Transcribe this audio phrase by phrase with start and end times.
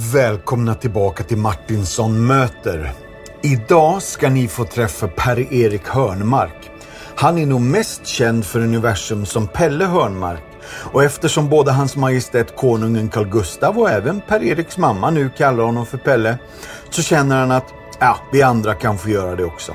[0.00, 2.92] Välkomna tillbaka till Martinsson möter.
[3.42, 6.70] Idag ska ni få träffa Per-Erik Hörnmark.
[7.16, 10.42] Han är nog mest känd för universum som Pelle Hörnmark.
[10.92, 15.86] Och eftersom både hans majestät konungen Carl Gustav och även Per-Eriks mamma nu kallar honom
[15.86, 16.38] för Pelle
[16.90, 19.72] så känner han att ja, vi andra kan få göra det också.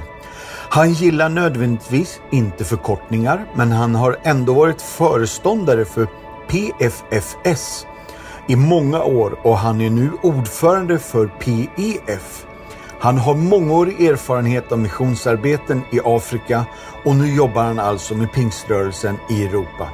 [0.70, 6.08] Han gillar nödvändigtvis inte förkortningar men han har ändå varit föreståndare för
[6.48, 7.86] PFFS
[8.48, 12.46] i många år och han är nu ordförande för PEF.
[13.00, 16.66] Han har mångårig erfarenhet av missionsarbeten i Afrika
[17.06, 19.90] och nu jobbar han alltså med pingströrelsen i Europa.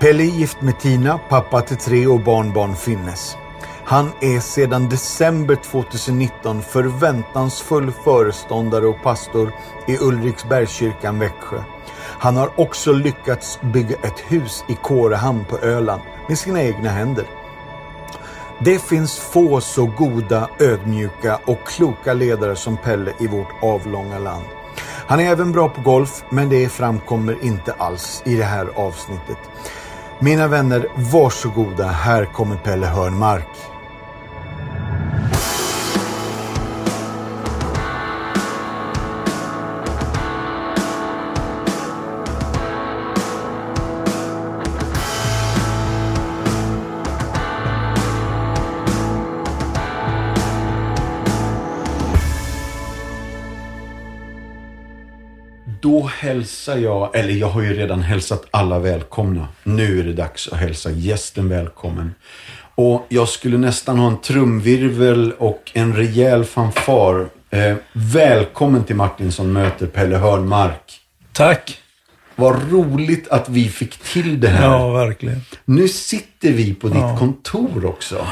[0.00, 3.36] Pelle är gift med Tina, pappa till tre och barnbarn finnes.
[3.84, 9.52] Han är sedan december 2019 förväntansfull föreståndare och pastor
[9.86, 11.62] i Ulriksbergskyrkan Växjö.
[11.98, 17.39] Han har också lyckats bygga ett hus i Kårehamn på Öland med sina egna händer.
[18.64, 24.44] Det finns få så goda, ödmjuka och kloka ledare som Pelle i vårt avlånga land.
[25.06, 29.38] Han är även bra på golf, men det framkommer inte alls i det här avsnittet.
[30.18, 31.86] Mina vänner, varsågoda.
[31.86, 33.48] Här kommer Pelle Hörnmark.
[55.90, 59.48] Då hälsar jag, eller jag har ju redan hälsat alla välkomna.
[59.62, 62.14] Nu är det dags att hälsa gästen välkommen.
[62.74, 67.28] Och jag skulle nästan ha en trumvirvel och en rejäl fanfar.
[67.50, 71.00] Eh, välkommen till Martinsson möter Pelle Hörnmark.
[71.32, 71.78] Tack.
[72.36, 74.64] Vad roligt att vi fick till det här.
[74.64, 75.40] Ja, verkligen.
[75.64, 77.16] Nu sitter vi på ditt Ja.
[77.18, 78.26] kontor också.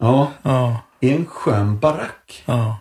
[0.00, 2.42] Ja, Ja, i en skön barack.
[2.46, 2.78] ja.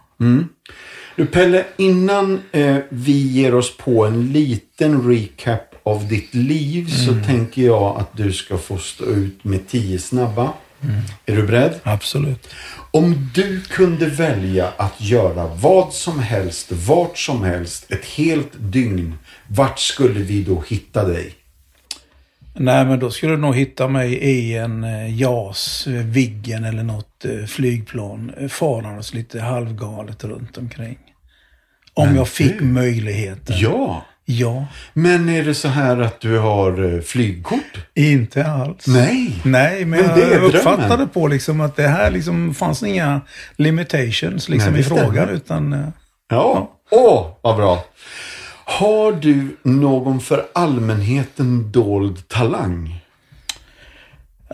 [1.16, 7.14] Du Pelle, innan eh, vi ger oss på en liten recap av ditt liv så
[7.26, 10.54] tänker jag att du ska få stå ut med tio snabba.
[11.26, 11.80] Är du beredd?
[11.84, 12.50] absolut.
[12.92, 19.16] Om du kunde välja att göra vad som helst, vart som helst, ett helt dygn,
[19.48, 21.34] vart skulle vi då hitta dig?
[22.60, 26.84] Nej, men då skulle du nog hitta mig i en eh, JAS, eh, Viggen eller
[26.84, 30.98] något eh, flygplan farandes lite halvgalet runt omkring.
[31.94, 33.56] Om Men jag fick du- möjligheten.
[33.60, 37.78] Ja, Ja, men är det så här att du har flygkort?
[37.96, 38.88] inte alls.
[38.88, 39.36] Nej.
[39.44, 41.10] Nej, men, Men jag uppfattade drömmen.
[41.10, 43.22] på liksom att det här liksom fanns inga
[43.56, 45.30] limitations liksom Nej, i frågan.
[45.30, 45.92] Utan,
[46.30, 46.72] Ja.
[46.92, 47.84] Åh, vad bra.
[48.70, 53.06] Har du någon för allmänheten dold talang?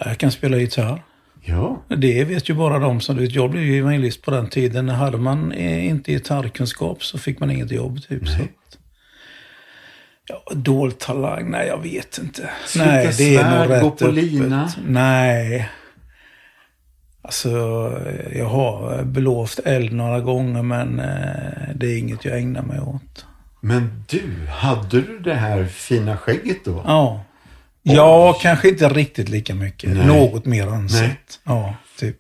[0.05, 1.03] jag kan spela gitarr.
[1.41, 1.81] Ja.
[1.97, 3.15] Det vet ju bara de som...
[3.15, 4.89] du vet, Jag blev ju evangelist på den tiden.
[4.89, 7.99] Hade man eh, inte gitarrkunskap så fick man inget jobb.
[8.07, 8.35] Typ, så.
[8.41, 8.77] att-
[10.27, 11.51] Ja, dold talang?
[11.51, 12.49] Nej, jag vet inte.
[12.65, 14.23] Sluta Nej, det är nog rätt gå på öppet.
[14.23, 14.69] lina.
[14.87, 15.69] Nej.
[17.21, 17.49] Alltså,
[18.35, 23.25] jag har belovt eld några gånger men eh, det är inget jag ägnar mig åt.
[23.67, 26.83] Men du, hade du det här fina skägget då?
[26.85, 27.23] Ja.
[27.83, 29.89] Ja, kanske inte riktigt lika mycket.
[29.89, 30.07] Nej.
[30.07, 31.39] Något mer ansett.
[31.43, 32.19] Ja, typ.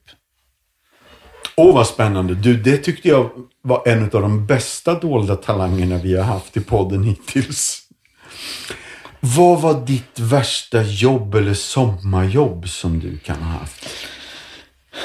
[1.55, 2.35] Åh, vad spännande.
[2.35, 3.29] Du, det tyckte jag
[3.61, 7.81] var en av de bästa dolda talangerna vi har haft i podden hittills.
[9.19, 13.89] Vad var ditt värsta jobb eller sommarjobb som du kan ha haft?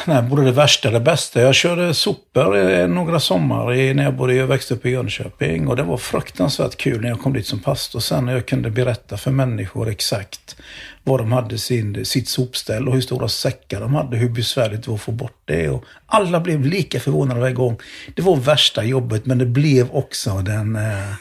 [0.07, 1.41] Nej, både det värsta och det bästa.
[1.41, 5.69] Jag körde sopor några sommar när jag bodde, jag växte upp i Jönköping.
[5.69, 8.71] Och det var fruktansvärt kul när jag kom dit som pastor sen när jag kunde
[8.71, 10.57] berätta för människor exakt
[11.05, 14.89] var de hade sin, sitt sopställ och hur stora säckar de hade, hur besvärligt det
[14.91, 15.69] var att få bort det.
[15.69, 17.79] Och alla blev lika förvånade varje gång.
[18.15, 21.13] Det var värsta jobbet, men det blev också den eh,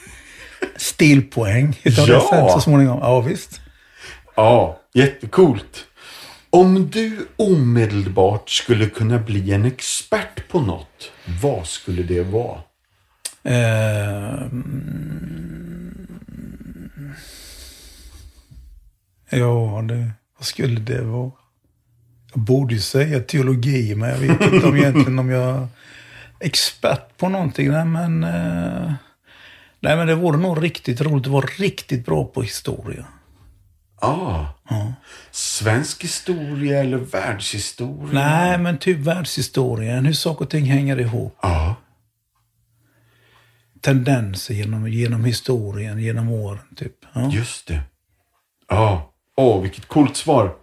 [0.77, 2.15] stilpoäng utav Ja.
[2.15, 2.99] det sen så småningom.
[3.01, 3.61] Ja, visst.
[4.35, 5.85] Ja, jättecoolt.
[6.49, 12.61] Om du omedelbart skulle kunna bli en expert på något, vad skulle det vara?
[13.43, 14.79] Mm.
[19.29, 21.31] ja, det, vad skulle det vara?
[22.33, 25.67] Jag borde ju säga teologi, men jag vet inte om egentligen om jag är
[26.39, 27.71] expert på någonting.
[27.71, 28.93] Nej, men, eh,
[29.79, 33.05] nej, men det vore nog riktigt roligt att vara riktigt bra på historia.
[34.01, 34.93] Ah, Ja.
[35.31, 38.13] svensk historia eller världshistoria?
[38.13, 41.37] Nej, men typ världshistorien, hur saker och ting hänger ihop.
[41.41, 41.75] Ja,
[43.81, 46.93] Tendenser genom, genom historien, genom åren, typ.
[47.13, 47.29] Ja.
[47.31, 47.81] just det.
[48.69, 50.55] Ja, åh, vilket coolt svar.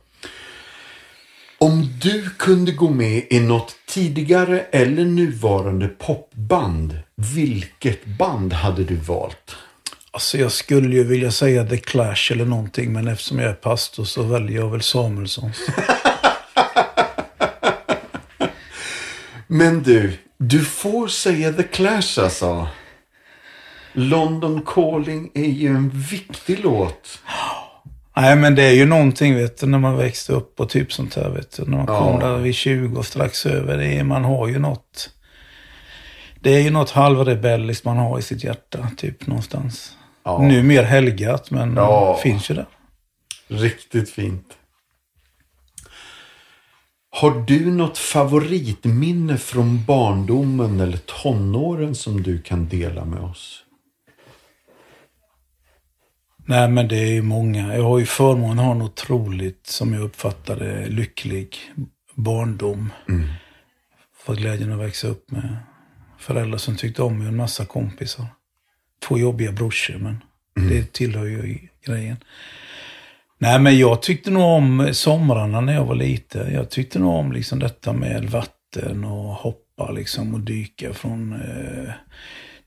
[1.59, 8.97] Om du kunde gå med i något Tidigare eller nuvarande popband, vilket band hade du
[8.97, 9.57] valt?
[10.17, 14.05] Alltså jag skulle ju vilja säga The Clash eller någonting, men eftersom jag är pastor
[14.05, 15.59] så väljer jag väl Samuelssons.
[19.47, 22.69] Men du, du får säga The Clash alltså.
[23.93, 27.19] London Calling är ju en viktig låt.
[28.17, 31.15] Nej, men det är ju någonting, vet du, när man växte upp och typ sånt
[31.17, 31.63] här, vet du.
[31.65, 31.99] När man Ja.
[31.99, 33.77] kom där vid 20 och strax över.
[33.79, 35.11] Det är, man har ju något.
[36.41, 39.93] Det är ju något halvrebelliskt man har i sitt hjärta, typ någonstans.
[40.27, 40.39] Ja.
[40.43, 42.19] Nu mer helgat, men Ja.
[42.23, 42.67] finns ju där.
[43.49, 44.59] Riktigt fint.
[47.11, 53.63] Har du något favoritminne från barndomen eller tonåren som du kan dela med oss?
[56.47, 57.77] Nej, men det är många.
[57.77, 61.57] Jag har ju förmånen att ha en otroligt, som jag uppfattar det, lycklig
[62.15, 62.93] barndom.
[63.09, 63.29] Mm.
[64.19, 65.57] Fått glädjen att växa upp med
[66.19, 68.27] föräldrar som tyckte om mig och en massa kompisar.
[69.09, 70.23] Två jobbiga brorsor, men
[70.59, 70.69] Mm.
[70.71, 72.17] det tillhör ju grejen.
[73.39, 76.53] Nej, men jag tyckte nog om somrarna när jag var liten.
[76.55, 81.93] Jag tyckte nog om liksom detta med vatten och hoppa liksom och dyka från eh,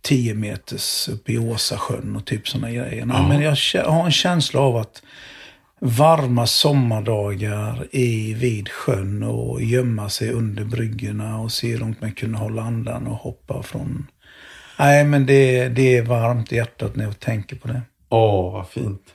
[0.01, 3.05] 10 meters upp i Åsasjön och typ sådana grejer.
[3.05, 3.55] Nej, Men jag
[3.85, 5.01] har en känsla av att
[5.81, 12.11] varma sommardagar i vid sjön och gömma sig under bryggorna och se hur långt man
[12.11, 14.07] kunde hålla andan och hoppa från...
[14.79, 17.81] Nej, men det, det är varmt i hjärtat när jag tänker på det.
[18.09, 19.13] Åh, vad fint.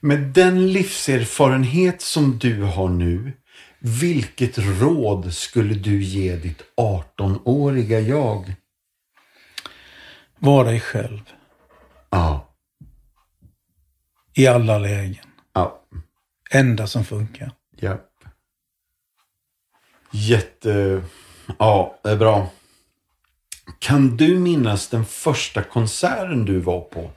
[0.00, 3.32] Med den livserfarenhet som du har nu,
[3.78, 8.54] vilket råd skulle du ge ditt 18-åriga jag?
[10.38, 11.20] Var dig själv.
[12.10, 12.48] Ja.
[14.34, 15.26] I alla lägen.
[15.52, 15.82] Ja.
[16.50, 17.52] Enda som funkar.
[17.76, 18.10] Japp.
[20.10, 21.02] Jätte...
[21.58, 22.50] Ja, det är bra.
[23.78, 27.10] Kan du minnas den första konserten du var på?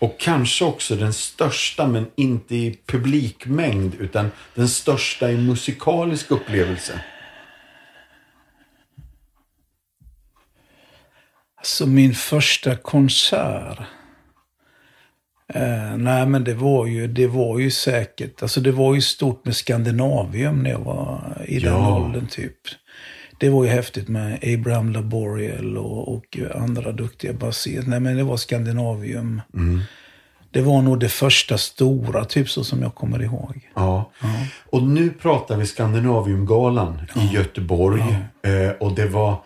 [0.00, 7.00] Och kanske också den största, men inte i publikmängd, utan den största i musikalisk upplevelse.
[11.56, 13.78] Alltså min första konsert.
[15.54, 19.44] Eh, nej men det var ju, det var ju säkert, alltså det var ju stort
[19.44, 21.96] med Skandinavium när jag var i den Ja.
[21.96, 22.58] åldern typ.
[23.38, 27.90] Det var ju häftigt med Abraham Laboriel och, och andra duktiga basister.
[27.90, 29.42] Nej men det var Skandinavium.
[30.50, 33.70] Det var nog det första stora, typ så som jag kommer ihåg.
[33.74, 34.10] Ja.
[34.70, 38.00] Och nu pratar vi Skandinaviumgalan i Göteborg.
[38.42, 39.36] Eh, och det var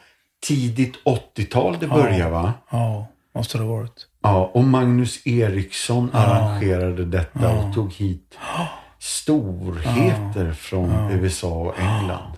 [0.47, 0.95] tidigt
[1.37, 2.53] 80-tal det började va?
[2.71, 4.07] Ja, måste det ha varit.
[4.23, 8.39] Ja, och Magnus Eriksson arrangerade detta och tog hit
[8.99, 12.33] storheter från USA och England.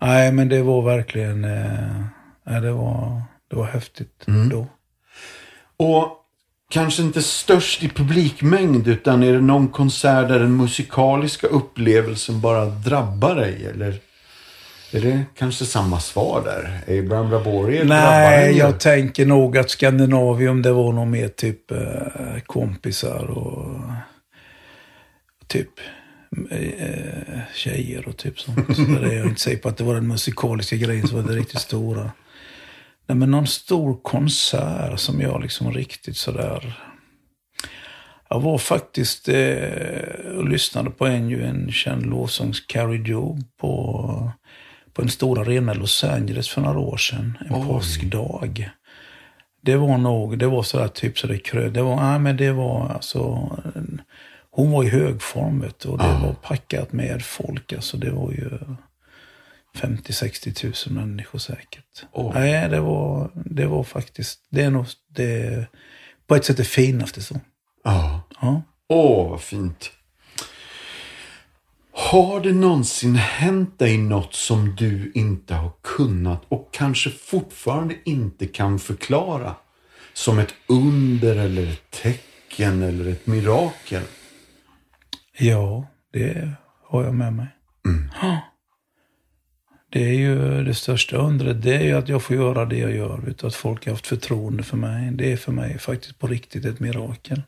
[0.00, 1.44] Nej, men det var verkligen...
[1.44, 4.66] Eh, det, var, det var häftigt då.
[5.76, 6.16] Och
[6.70, 12.64] kanske inte störst i publikmängd utan är det någon konsert där den musikaliska upplevelsen bara
[12.64, 13.66] drabbar dig?
[13.66, 13.94] Eller
[14.92, 16.98] är det kanske samma svar där?
[16.98, 21.78] Abraham drabbar Nej, jag tänker nog att Skandinavium, det var nog mer typ eh,
[22.46, 23.80] kompisar och
[25.46, 25.70] typ
[26.50, 28.76] eh, tjejer och typ sånt.
[28.76, 31.32] Så det är jag inte säker på att det var den musikaliska grejen som var
[31.32, 32.10] det riktigt stora.
[33.06, 36.80] Nej, men någon stor konsert som jag liksom riktigt sådär...
[38.28, 44.32] Jag var faktiskt eh, och lyssnade på en, ju en känd lovsångs Carrie Joe på,
[44.92, 47.38] på en stor arena i Los Angeles för några år sedan.
[47.48, 47.66] En Oj.
[47.66, 48.70] påskdag.
[49.62, 51.72] Det var nog, det var sådär typ så det kröd.
[51.72, 53.50] Det var, nej men det var alltså,
[54.50, 56.18] hon var i hög form vet du, och det Ja.
[56.18, 57.72] var packat med folk.
[57.72, 58.50] Alltså det var ju
[59.76, 62.04] 50-60 tusen människor säkert.
[62.12, 62.30] Oj.
[62.34, 65.66] Nej, det var, det var faktiskt, det är nog det,
[66.26, 67.40] på ett sätt det finaste så.
[67.84, 68.20] Ja.
[68.40, 68.62] Ja.
[68.88, 69.90] Åh, vad fint.
[71.92, 78.46] Har det någonsin hänt dig något som du inte har kunnat och kanske fortfarande inte
[78.46, 79.54] kan förklara?
[80.12, 84.02] Som ett under eller ett tecken eller ett mirakel?
[85.40, 86.50] Ja, det
[86.88, 87.46] har jag med mig.
[88.22, 88.40] Ja.
[89.92, 92.96] Det är ju det största undret, det är ju att jag får göra det jag
[92.96, 93.18] gör.
[93.18, 95.10] Vet du, att folk har haft förtroende för mig.
[95.12, 97.42] Det är för mig faktiskt på riktigt ett mirakel.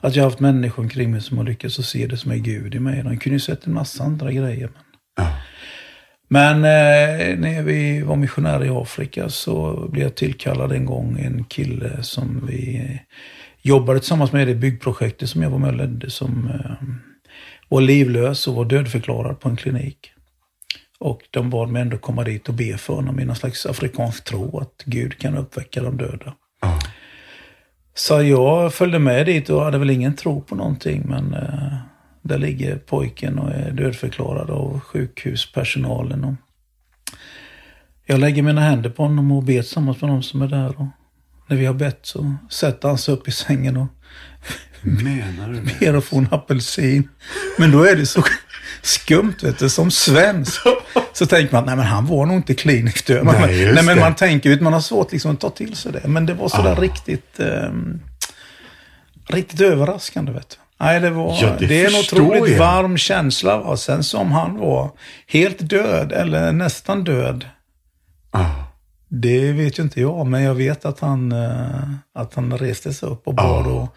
[0.00, 2.36] Att jag har haft människor omkring mig som har lyckats att se det som är
[2.36, 3.02] Gud i mig.
[3.02, 4.68] De kunde ju sett en massa andra grejer.
[4.68, 5.36] Men, Ja.
[6.28, 11.44] men eh, när vi var missionärer i Afrika så blev jag tillkallad en gång en
[11.44, 13.00] kille som vi
[13.64, 16.10] jobbade tillsammans med det byggprojektet som jag var med och ledde.
[16.10, 16.88] Som eh,
[17.68, 20.10] var livlös och var dödförklarad på en klinik.
[20.98, 24.24] Och de bad mig ändå komma dit och be för honom i någon slags afrikansk
[24.24, 26.34] tro att Gud kan uppväcka de döda.
[27.94, 31.76] Så jag följde med dit och hade väl ingen tro på någonting men eh,
[32.22, 36.24] där ligger pojken och är dödförklarad av sjukhuspersonalen.
[36.24, 36.34] Och
[38.06, 40.80] jag lägger mina händer på honom och ber tillsammans med de som är där.
[40.80, 40.86] Och
[41.46, 43.86] när vi har bett så sätter han sig upp i sängen och
[44.82, 45.80] Menar du det?
[45.80, 47.08] ber att få en apelsin.
[47.58, 48.22] Men då är det så
[48.82, 50.60] skumt, vet du, som svensk.
[51.12, 53.24] Så tänker man, nej men han var nog inte kliniskt död.
[53.26, 55.92] Nej, just nej men man tänker ju man har svårt liksom att ta till sig
[55.92, 56.08] det.
[56.08, 56.80] Men det var sådär Ah.
[56.80, 58.00] riktigt, ehm,
[59.28, 60.56] riktigt överraskande, vet du.
[60.84, 62.58] Nej, det var, Ja, det det är en otroligt jag.
[62.58, 63.58] varm känsla.
[63.58, 63.76] Va?
[63.76, 64.90] Sen som han var
[65.26, 67.44] helt död, eller nästan död,
[68.32, 68.63] Ja.
[69.20, 73.08] Det vet ju inte jag, men jag vet att han, eh, att han reste sig
[73.08, 73.72] upp och bad Ja.
[73.72, 73.96] och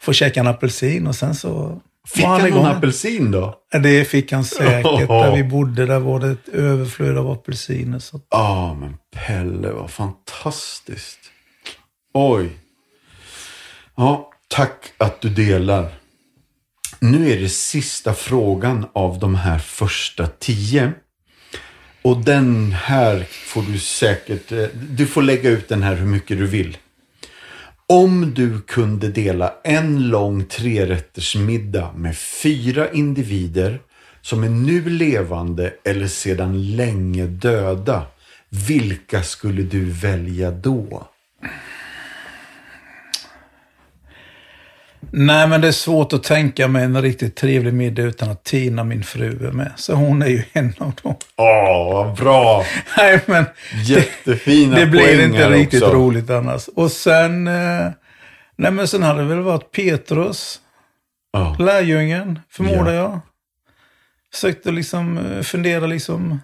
[0.00, 3.54] få käka en apelsin och sen så Fick han någon apelsin då?
[3.82, 4.86] Det fick han säkert.
[5.08, 5.24] Ja.
[5.24, 7.98] Där vi bodde, där var det ett överflöd av apelsiner.
[7.98, 8.20] Så.
[8.30, 11.18] Ja, men Pelle, vad fantastiskt.
[12.14, 12.50] Oj.
[13.96, 15.88] Ja, tack att du delar.
[17.00, 20.92] Nu är det sista frågan av de här första tio.
[22.02, 24.52] Och den här får du säkert...
[24.52, 26.78] Eh, du får lägga ut den här hur mycket du vill.
[27.86, 33.80] Om du kunde dela en lång trerättersmiddag med fyra individer
[34.22, 38.06] som är nu levande eller sedan länge döda,
[38.48, 41.08] vilka skulle du välja då?
[45.12, 48.84] Nej, men det är svårt att tänka mig en riktigt trevlig middag utan att Tina,
[48.84, 49.72] min fru, är med.
[49.76, 51.14] Så hon är ju en av dem.
[51.36, 52.64] Åh, vad bra!
[52.98, 53.44] Nej, men
[53.84, 55.94] Jättefina det blir poäng inte riktigt också.
[55.94, 56.68] roligt annars.
[56.68, 57.88] Och sen, eh,
[58.56, 60.60] nej men sen hade det väl varit Petrus,
[61.32, 61.56] Ja.
[61.58, 63.00] lärjungen, förmodar Ja.
[63.00, 63.20] jag.
[64.34, 66.40] Försökte liksom eh, fundera liksom,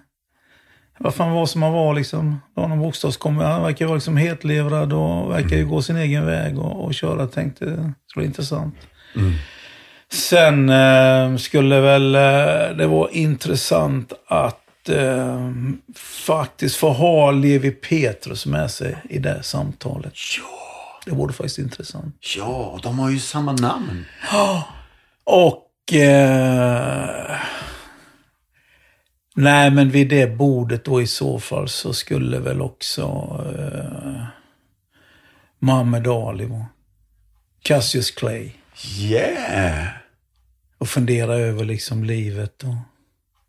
[0.99, 2.41] vad fan var som han var liksom.
[2.55, 3.53] Det var någon bokstavskombination.
[3.53, 7.27] Han verkar vara liksom hetlevrad och verkar ju gå sin egen väg och, och köra.
[7.27, 8.75] Tänkte det vara intressant.
[10.11, 15.51] Sen eh, skulle väl eh, det vara intressant att eh,
[16.25, 20.13] faktiskt få ha Levi Petrus med sig i det samtalet.
[20.37, 22.15] Ja, Det vore faktiskt intressant.
[22.37, 24.05] ja, de har ju samma namn.
[25.23, 25.93] Och...
[25.93, 27.35] Eh,
[29.35, 33.01] nej, men vid det bordet då i så fall så skulle väl också
[33.57, 34.23] eh,
[35.59, 36.65] Muhammad Ali vara.
[37.67, 38.51] Cassius Clay.
[38.99, 39.87] Yeah!
[40.77, 42.75] Och fundera över liksom livet och...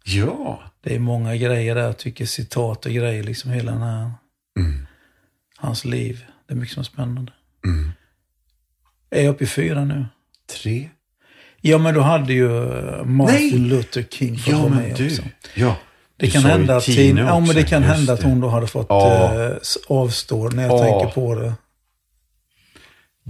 [0.05, 0.63] Ja.
[0.85, 1.83] Det är många grejer där.
[1.83, 4.11] Jag tycker citat och grejer, liksom hela den här...
[4.59, 4.87] Mm.
[5.57, 6.25] Hans liv.
[6.47, 7.33] Det är mycket som är spännande.
[7.67, 7.93] Mm.
[9.11, 10.07] Är jag uppe i fyra nu?
[10.63, 10.89] Tre.
[11.61, 12.49] Ja, men då hade ju
[13.05, 13.59] Martin Nej!
[13.59, 15.07] Luther King fått Ja, men med du.
[15.07, 15.23] också.
[15.55, 15.77] Ja.
[16.17, 18.23] Det Du kan hända att Tina Tina, ja, men också, det kan just hända att
[18.23, 19.45] hon då hade fått Ja.
[19.45, 19.57] eh,
[19.89, 20.79] avstå när jag Ja.
[21.01, 21.55] tänker på det.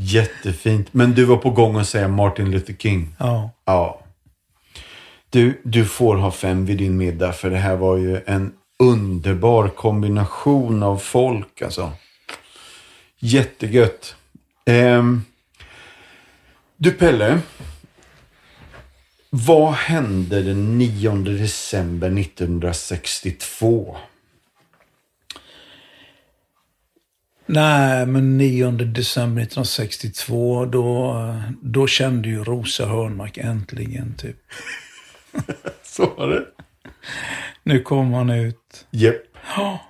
[0.00, 0.95] Jättefint.
[0.95, 3.14] Men du var på gång att säga Martin Luther King.
[3.19, 3.50] Ja.
[3.64, 4.00] Ja.
[5.31, 9.69] Du, du får ha fem vid din middag för det här var ju en underbar
[9.69, 11.93] kombination av folk alltså.
[13.19, 14.17] Jättegött.
[14.67, 15.23] Ehm,
[16.76, 17.40] du Pelle.
[19.31, 23.97] Vad hände den 9 december 1962?
[27.50, 31.17] Nej, men 9 december 1962, då,
[31.62, 34.37] då kände ju Rosa Hörnmark äntligen typ.
[35.83, 36.45] Så var det.
[37.62, 38.87] Nu kom han ut.
[38.90, 39.14] Japp.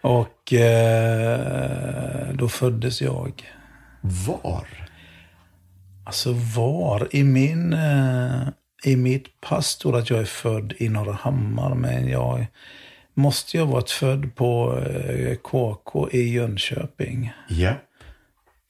[0.00, 3.42] Och eh, då föddes jag.
[4.26, 4.66] Var?
[6.04, 7.72] Alltså var i min...
[7.72, 8.48] Eh,
[8.84, 12.46] I mitt pass står att jag är född i Norrahammar, men jag
[13.20, 17.32] måste ju ha varit född på eh, KK i Jönköping.
[17.48, 17.72] Ja.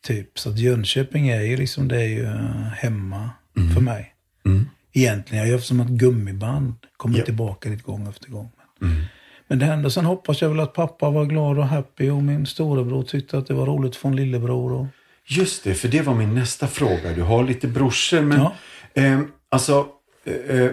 [0.06, 0.38] Typ.
[0.38, 3.30] Så att Jönköping är ju liksom, det är ju eh, hemma
[3.74, 4.14] för mig.
[4.46, 4.66] Mm.
[4.92, 6.74] Egentligen, jag är som ett gummiband.
[6.96, 7.24] Kommer Ja.
[7.24, 8.50] tillbaka dit gång efter gång.
[8.82, 9.02] Mm.
[9.48, 9.90] Men det hände.
[9.90, 13.46] Sen hoppas jag väl att pappa var glad och happy och min storebror tyckte att
[13.46, 14.72] det var roligt en lillebror.
[14.72, 14.86] Och...
[15.26, 17.12] Just det, för det var min nästa fråga.
[17.14, 18.54] Du har lite brorsor, men Ja.
[19.02, 19.86] eh, alltså, eh,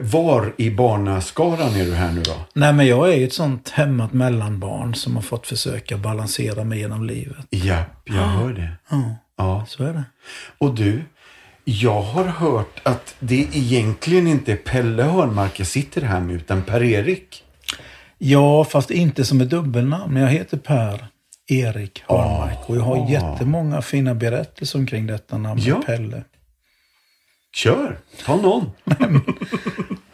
[0.02, 2.34] var i barnaskaran är du här nu då?
[2.54, 6.80] Nej, men jag är ju ett sånt hämmat mellanbarn som har fått försöka balansera mig
[6.80, 7.46] genom livet.
[7.50, 8.70] Ja, jag hör det.
[8.90, 9.66] Ja, Ja.
[9.68, 10.04] så är det.
[10.58, 11.02] Och du,
[11.64, 16.62] jag har hört att det egentligen inte är Pelle Hörnmark jag sitter här med, utan
[16.62, 17.44] Per-Erik.
[18.18, 20.16] Ja, fast inte som ett dubbelnamn.
[20.16, 21.06] Jag heter Per
[21.48, 23.10] Erik Hörnmark och jag har Ah.
[23.10, 25.82] jättemånga fina berättelser omkring detta namn, Ja.
[25.86, 26.24] Pelle.
[27.58, 28.72] Kör, ta någon.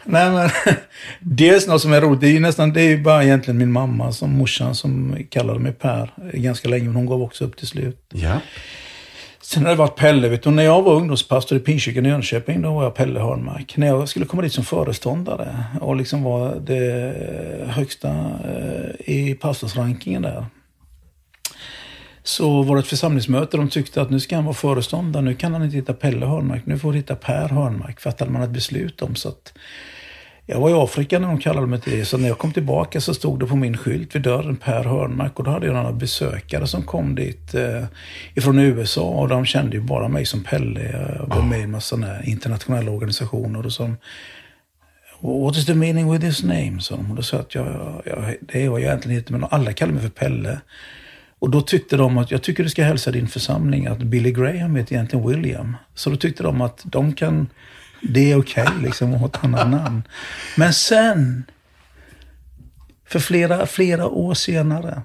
[0.04, 0.50] nej men.
[1.20, 2.22] Dels något som är roligt.
[2.22, 5.60] Det är ju nästan, det är ju bara egentligen min mamma som morsan som kallade
[5.60, 6.84] mig Per ganska länge.
[6.84, 8.00] Men hon gav också upp till slut.
[8.10, 8.40] Ja.
[9.42, 10.30] Sen har det varit Pelle.
[10.30, 13.78] Vet du, när jag var ungdomspastor i Pingstkyrkan i Jönköping, då var jag Pelle Hörnmark.
[13.78, 17.14] När jag skulle komma dit som föreståndare och liksom var det
[17.68, 20.46] högsta eh, i pastorsrankingen där.
[22.24, 23.58] Så var det ett församlingsmöte.
[23.58, 25.24] De tyckte att nu ska han vara föreståndare.
[25.24, 26.66] Nu kan han inte hitta Pelle Hörnmark.
[26.66, 28.00] Nu får han hitta Per Hörnmark.
[28.00, 29.16] Fattade man ett beslut om.
[29.16, 29.54] Så att
[30.46, 32.06] jag var i Afrika när de kallade mig till det.
[32.06, 35.40] Så när jag kom tillbaka så stod det på min skylt vid dörren Per Hörnmark.
[35.40, 37.84] Och då hade jag några besökare som kom dit eh,
[38.34, 39.02] ifrån USA.
[39.02, 40.82] Och de kände ju bara mig som Pelle.
[41.20, 43.66] Jag var med i en massa internationella organisationer.
[43.66, 43.98] Och som,
[45.20, 46.78] What is the meaning with this name?
[46.80, 47.10] Så de.
[47.10, 49.32] Och då sa jag att jag, jag, det är vad jag egentligen heter.
[49.32, 50.62] Men alla kallar mig för Pelle.
[51.44, 54.76] Och då tyckte de att, jag tycker du ska hälsa din församling att Billy Graham
[54.76, 55.78] heter egentligen William.
[55.96, 57.48] Så då tyckte de att de kan,
[58.02, 60.04] det är okej okay, liksom att ha ett annat namn.
[60.58, 61.44] Men sen,
[63.08, 65.02] för flera, flera år senare,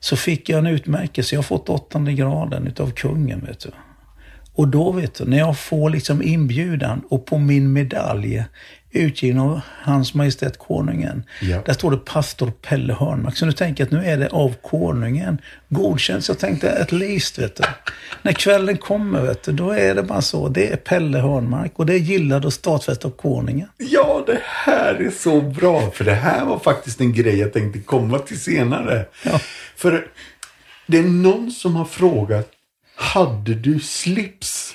[0.00, 1.34] så fick jag en utmärkelse.
[1.34, 3.70] Jag har fått åttonde graden utav kungen, vet du.
[4.52, 8.44] Och då, vet du, när jag får liksom inbjudan och på min medalj
[8.92, 11.24] utgiven av Hans Majestät Konungen.
[11.40, 11.62] Ja.
[11.66, 13.36] Där står det pastor Pelle Hörnmark.
[13.36, 16.24] Så nu tänker jag att nu är det av Konungen godkänt.
[16.24, 17.62] Så jag tänkte at least, vet du.
[18.22, 20.48] När kvällen kommer, vet du, då är det bara så.
[20.48, 23.68] Det är Pelle Hörnmark och det är gillad och stadfäst av Konungen.
[23.76, 25.90] Ja, det här är så bra.
[25.90, 29.04] För det här var faktiskt en grej jag tänkte komma till senare.
[29.24, 29.40] Ja.
[29.76, 30.06] För
[30.86, 32.50] det är någon som har frågat,
[32.96, 34.74] hade du slips?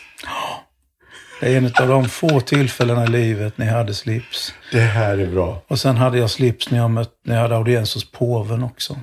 [1.39, 4.53] Det är en av de få tillfällena i livet när jag hade slips.
[4.71, 5.61] Det här är bra.
[5.67, 8.99] Och sen hade jag slips när jag, mött, när jag hade audiens hos påven också.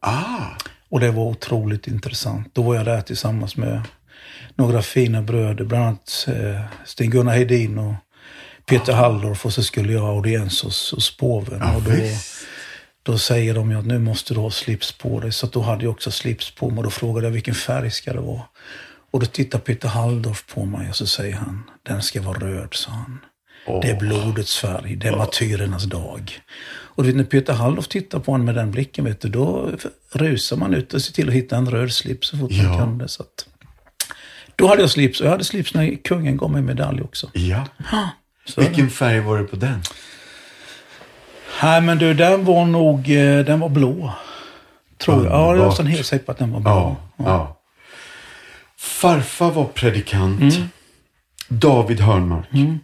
[0.00, 0.46] Ah.
[0.88, 2.54] Och det var otroligt intressant.
[2.54, 3.82] Då var jag där tillsammans med
[4.54, 7.94] några fina bröder, bland annat eh, Sten-Gunnar Hedin och
[8.66, 8.96] Peter ah.
[8.96, 9.46] Halldorf.
[9.46, 11.62] Och så skulle jag ha audiens hos, hos påven.
[11.62, 11.92] Ah, och då,
[13.02, 15.32] då säger de ju att nu måste du ha slips på dig.
[15.32, 18.12] Så då hade jag också slips på mig och då frågade jag vilken färg ska
[18.12, 18.42] det vara.
[19.10, 22.68] Och då tittar Peter Halldorf på mig och så säger han, den ska vara röd,
[22.74, 23.18] sa han.
[23.66, 23.80] Oh.
[23.80, 25.18] Det är blodets färg, det är oh.
[25.18, 26.40] martyrernas dag.
[26.68, 29.70] Och du vet, när Peter Halldorf tittar på honom med den blicken, vet du, då
[30.12, 32.68] rusar man ut och ser till att hitta en röd slips så fort ja.
[32.68, 33.08] man kan det.
[33.08, 33.46] Så att...
[34.56, 37.30] Då hade jag slips, och jag hade slips när kungen gav mig medalj också.
[37.32, 37.64] Ja.
[38.56, 39.82] Vilken färg var det på den?
[41.62, 44.12] Nej, men du, den var nog, eh, den var blå.
[44.98, 45.34] Tror jag.
[45.34, 46.96] Ja, jag nästan helt säker på att den var blå.
[47.16, 47.57] Ja, ja.
[48.78, 50.40] Farfar var predikant.
[50.40, 50.68] Mm.
[51.48, 52.52] David Hörnmark.
[52.52, 52.78] Mm.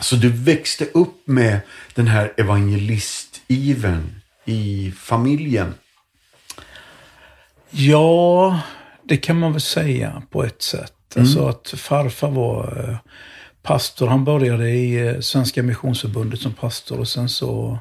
[0.00, 1.60] Så du växte upp med
[1.94, 5.74] den här evangelistiven i familjen?
[7.70, 8.60] Ja,
[9.04, 10.92] det kan man väl säga på ett sätt.
[11.16, 11.26] Mm.
[11.26, 12.96] Alltså att farfar var eh,
[13.62, 14.06] pastor.
[14.06, 17.78] Han började i eh, Svenska Missionsförbundet som pastor och sen så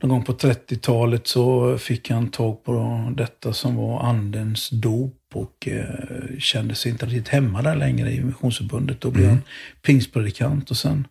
[0.00, 5.68] någon gång på 30-talet så fick han tag på detta som var andens dop och
[5.68, 9.00] eh, kände sig inte riktigt hemma där längre i Missionsförbundet.
[9.00, 9.36] Då blev mm.
[9.36, 9.44] han
[9.82, 11.06] pingstpredikant och sen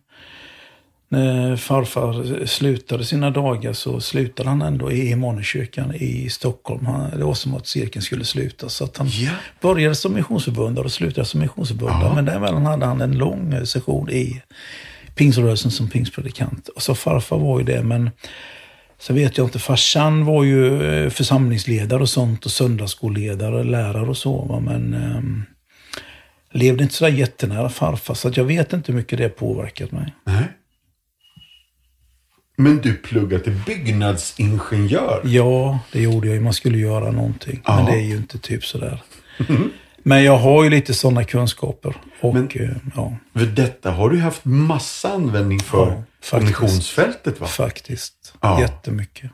[1.08, 6.86] när farfar slutade sina dagar så slutade han ändå i Emanuelskyrkan i Stockholm.
[6.86, 8.68] Han, det var som att cirkeln skulle sluta.
[8.68, 9.34] Så han yeah.
[9.60, 12.04] började som missionsförbundare och slutade som missionsförbundare.
[12.04, 12.14] Ja.
[12.14, 14.42] Men däremellan hade han en lång session i
[15.14, 16.68] pingströrelsen som pingstpredikant.
[16.68, 18.10] Och så farfar var ju det, men
[19.06, 24.16] så vet jag inte, farsan var ju eh, församlingsledare och sånt och söndagsskolledare, lärare och
[24.16, 24.42] så.
[24.42, 24.60] Va?
[24.60, 25.22] Men eh,
[26.58, 30.14] levde inte sådär jättenära farfar, så jag vet inte hur mycket det påverkat mig.
[30.24, 30.44] Nej.
[32.56, 35.20] Men du pluggade till byggnadsingenjör?
[35.24, 36.42] Ja, det gjorde jag.
[36.42, 37.60] Man skulle göra någonting.
[37.64, 37.76] Ja.
[37.76, 39.02] Men det är ju inte typ sådär.
[40.02, 41.96] Men jag har ju lite sådana kunskaper.
[42.20, 43.16] Och, Men, eh, ja.
[43.34, 47.46] För detta har du haft massa användning för ja, faktiskt, missionsfältet va?
[47.46, 48.34] Faktiskt.
[48.40, 48.60] Ja.
[48.60, 49.30] Jättemycket.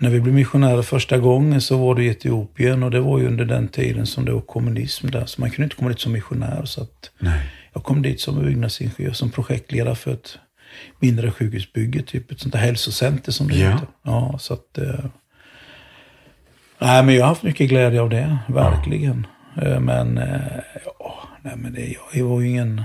[0.00, 3.26] När vi blev missionärer första gången så var det i Etiopien och det var ju
[3.26, 5.26] under den tiden som det var kommunism där.
[5.26, 6.64] Så man kunde inte komma dit som missionär.
[6.64, 6.86] Så.
[7.72, 10.38] Jag kom dit som byggnadsingenjör, som projektledare för ett
[10.98, 13.70] mindre sjukhusbygge, typ ett sånt där hälsocenter som det ja.
[13.70, 13.88] heter.
[14.02, 14.78] Ja, så att...
[14.78, 15.04] Eh,
[16.78, 19.26] nej, men jag har haft mycket glädje av det, verkligen.
[19.56, 19.62] Ja.
[19.62, 20.40] Eh, men, eh,
[20.98, 22.82] ja, nej men det, jag var ju ingen...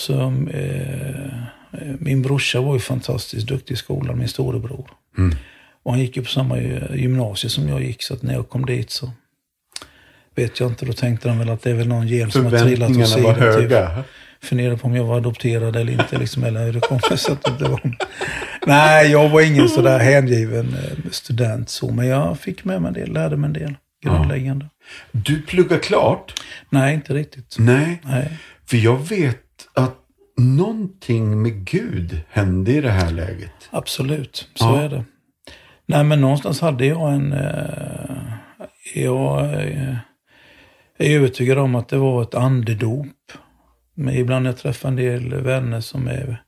[0.00, 4.90] Alltså, eh, min brorsa var ju fantastiskt duktig i skolan, min storebror.
[5.18, 5.36] Mm.
[5.82, 6.58] Och han gick ju på samma
[6.94, 9.10] gymnasium som jag gick, så att när jag kom dit så
[10.34, 10.86] vet jag inte.
[10.86, 13.22] Då tänkte de väl att det är väl någon gen som har trillat åt sidan.
[13.22, 13.42] var typ.
[13.42, 13.96] höga.
[13.96, 14.04] Typ.
[14.42, 17.32] Funderade på om jag var adopterad eller inte, liksom, eller hur det kom sig.
[17.32, 17.96] Att det var...
[18.66, 22.94] Nej, jag var ingen sådär hängiven eh, student så, men jag fick med mig en
[22.94, 24.64] del, lärde mig en del grundläggande.
[24.64, 25.20] Ja.
[25.20, 26.42] Du pluggar klart?
[26.70, 27.56] Nej, inte riktigt.
[27.58, 28.00] Nej.
[28.04, 28.38] Nej.
[28.66, 29.49] För jag vet
[30.40, 33.68] någonting med Gud hände i det här läget.
[33.70, 34.80] Absolut, så Ja.
[34.80, 35.04] är det.
[35.86, 37.32] Nej, men någonstans hade jag en...
[37.32, 38.32] Eh,
[38.94, 39.96] jag eh,
[40.98, 43.06] är övertygad om att det var ett andedop.
[43.94, 46.42] Men ibland när jag träffar en del vänner som är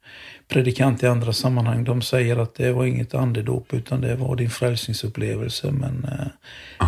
[0.52, 4.50] predikant i andra sammanhang, de säger att det var inget andedop utan det var din
[4.50, 5.70] frälsningsupplevelse.
[5.70, 6.26] Men eh,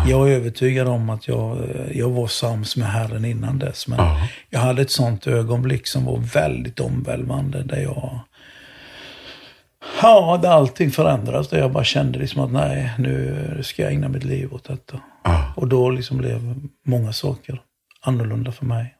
[0.09, 3.87] jag är övertygad om att jag, eh, jag var sams med Herren innan dess.
[3.87, 4.27] Men Ja.
[4.49, 8.19] jag hade ett sånt ögonblick som var väldigt omvälvande där jag
[10.01, 11.49] Ja, där allting förändrades.
[11.49, 14.99] Där jag bara kände liksom att nej, nu ska jag ägna mitt liv åt detta.
[15.23, 15.53] Ja.
[15.55, 17.61] Och då liksom blev många saker
[18.01, 18.95] annorlunda för mig.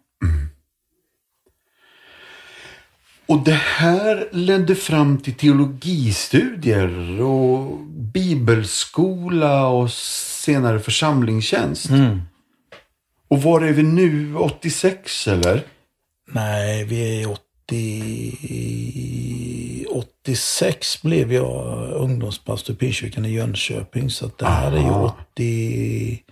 [3.28, 7.80] Och det här ledde fram till teologistudier och
[8.14, 11.90] bibelskola och senare församlingstjänst.
[13.28, 14.36] Och var är vi nu?
[14.36, 15.64] 86 eller?
[16.32, 19.86] Nej, vi är 80...
[19.90, 24.10] 86 blev jag ungdomspastor i Pingstkyrkan i Jönköping.
[24.10, 25.18] Så att det här är ju Aha.
[25.34, 26.24] 80...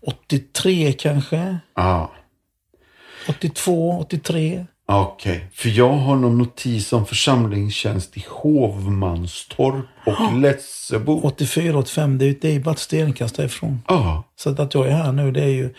[0.00, 1.58] 83 kanske?
[1.74, 2.12] Ja.
[3.28, 4.66] 82, 83?
[4.86, 11.20] Okej, för jag har någon notis om församlingstjänst i Hovmanstorp och Lessebo.
[11.22, 13.80] 84, 85, det är ju det är bara ett stenkast därifrån.
[14.36, 15.74] Så att, jag är här nu, det är ju...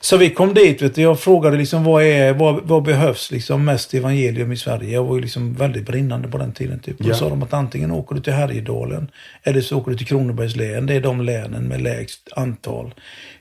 [0.00, 3.64] Så vi kom dit, vet du, jag frågade liksom vad, är, vad, vad behövs liksom
[3.64, 4.90] mest evangelium i Sverige?
[4.94, 6.80] Jag var ju liksom väldigt brinnande på den tiden.
[6.80, 6.98] Typ.
[6.98, 7.14] Då Ja.
[7.14, 9.10] sa de att antingen åker du till Härjedalen
[9.42, 10.86] eller så åker du till Kronobergs län.
[10.86, 12.94] Det är de länen med lägst antal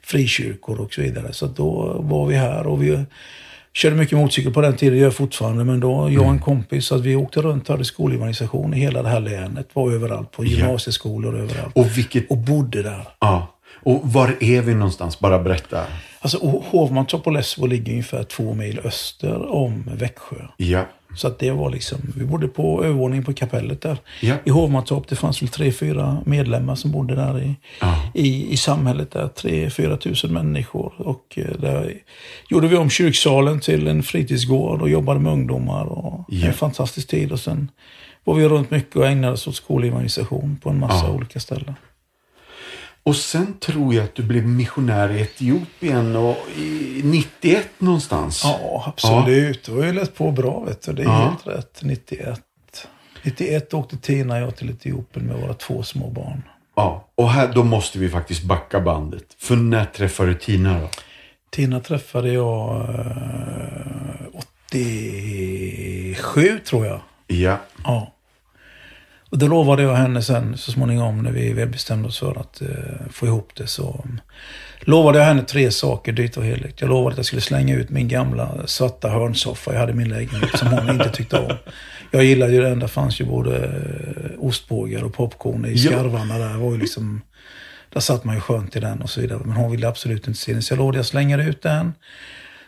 [0.03, 1.33] frikyrkor och så vidare.
[1.33, 3.03] Så då var vi här och vi
[3.79, 5.63] körde mycket motorcykel på den tiden, gör jag fortfarande.
[5.63, 9.03] Men då, jag och en kompis, så att vi åkte runt hade skolevangelisation i hela
[9.03, 9.67] det här länet.
[9.73, 11.75] Var överallt, på gymnasieskolor och överallt.
[11.77, 12.31] och vilket...
[12.31, 13.07] Och bodde där.
[13.19, 13.55] Ja.
[13.83, 15.19] Och var är vi någonstans?
[15.19, 15.83] Bara berätta.
[16.19, 20.35] Alltså Ho- Hovmantorp och Lessebo ligger ungefär två mil öster om Växjö.
[20.57, 20.85] Ja.
[21.15, 23.97] Så att det var liksom, vi bodde på övervåningen på kapellet där.
[24.21, 24.35] Ja.
[24.45, 27.95] I Hovmantorp, det fanns väl tre, fyra medlemmar som bodde där i, Ja.
[28.13, 29.27] i, i samhället där.
[29.27, 30.93] Tre, fyra tusen människor.
[30.97, 31.93] Och eh, där
[32.49, 35.85] gjorde vi om kyrksalen till en fritidsgård och jobbade med ungdomar.
[35.85, 36.47] Och Ja.
[36.47, 37.31] En fantastisk tid.
[37.31, 37.71] Och sen
[38.23, 41.75] var vi runt mycket och ägnade oss åt skolevangelisation på en massa olika ställen.
[43.03, 48.41] Och sen tror jag att du blev missionär i Etiopien och i 91 någonstans.
[48.43, 49.63] Ja, absolut.
[49.63, 50.93] Det var ju lätt på bra, vet du.
[50.93, 51.11] Det är Ja.
[51.43, 51.79] helt rätt.
[51.83, 52.41] 91.
[53.23, 56.41] 91 åkte Tina och jag till Etiopien med våra två små barn.
[56.75, 59.25] Ja, och här, då måste vi faktiskt backa bandet.
[59.37, 60.89] För när träffade du Tina då?
[61.51, 66.99] Tina träffade jag eh, 87, tror jag.
[67.27, 67.57] Ja.
[67.83, 68.13] Ja.
[69.29, 72.61] Och då lovade jag henne sen så småningom när vi väl bestämde oss för att
[72.61, 72.67] eh,
[73.11, 74.21] få ihop det så um,
[74.79, 76.81] lovade jag henne tre saker dyrt och heligt.
[76.81, 80.09] Jag lovade att jag skulle slänga ut min gamla svarta hörnsoffa jag hade i min
[80.09, 81.55] lägenhet som hon inte tyckte om.
[82.11, 86.57] Jag gillade ju den, där fanns ju både eh, ostbågar och popcorn i skarvarna där.
[86.57, 87.21] Var ju liksom,
[87.89, 89.39] där satt man ju skönt i den och så vidare.
[89.45, 90.61] Men hon ville absolut inte se den.
[90.61, 91.93] Så jag lovade att jag slänger ut den.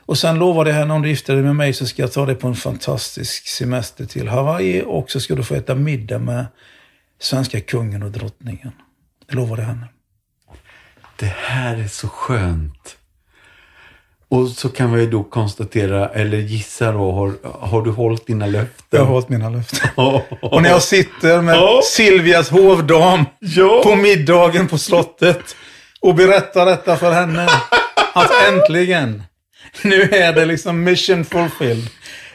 [0.05, 2.25] Och sen lovade jag henne om du gifter dig med mig så ska jag ta
[2.25, 6.45] dig på en fantastisk semester till Hawaii och så ska du få äta middag med
[7.19, 8.71] svenska kungen och drottningen.
[9.29, 9.87] Det lovade jag henne.
[11.19, 12.97] Det här är så skönt.
[14.29, 17.33] Och så kan vi då konstatera, eller gissa då, har,
[17.67, 18.85] har du hållit dina löften?
[18.89, 19.89] Jag har hållit mina löften.
[20.41, 21.83] Och när jag sitter med.
[21.83, 23.81] Silvias hovdam Ja.
[23.83, 25.55] på middagen på slottet
[25.99, 27.47] och berättar detta för henne.
[28.13, 29.23] Att äntligen,
[29.83, 31.89] nu är det liksom mission fulfilled.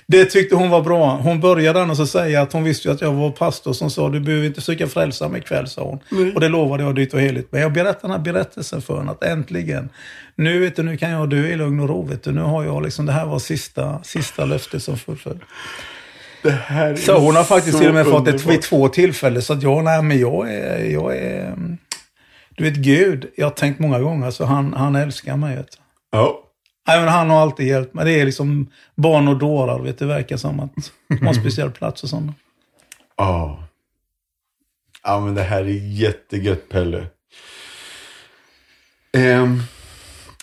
[0.08, 1.16] Det tyckte hon var bra.
[1.16, 4.20] Hon började annars att säga att hon visste att jag var pastor som sa du
[4.20, 6.32] behöver inte söka frälsa mig ikväll, sa hon.
[6.34, 7.52] Och det lovade jag dyrt och heligt.
[7.52, 9.88] Men jag berättade den här berättelsen för henne att äntligen,
[10.36, 12.02] nu vet du, nu kan jag dö i lugn och ro.
[12.02, 12.32] Vet du.
[12.32, 15.48] Nu har jag liksom, det här var sista, sista löftet som fullföljdes.
[16.96, 19.42] Så hon har faktiskt till och med fått det vid två tillfällen.
[19.42, 21.78] Så att jag, nej men jag är, jag är, mm,
[22.56, 25.56] du vet Gud, jag har tänkt många gånger, så han, han älskar mig.
[25.56, 25.78] Vet du.
[26.10, 26.45] Ja.
[26.86, 28.04] Nej, men han har alltid hjälpt mig.
[28.04, 32.02] Det är liksom barn och dårar, vet det verkar som att har en speciell plats
[32.02, 32.36] och sånt.
[33.18, 33.62] Ja.
[35.02, 37.06] Ja, men det här är jättegött, Pelle.
[39.12, 39.62] Ehm,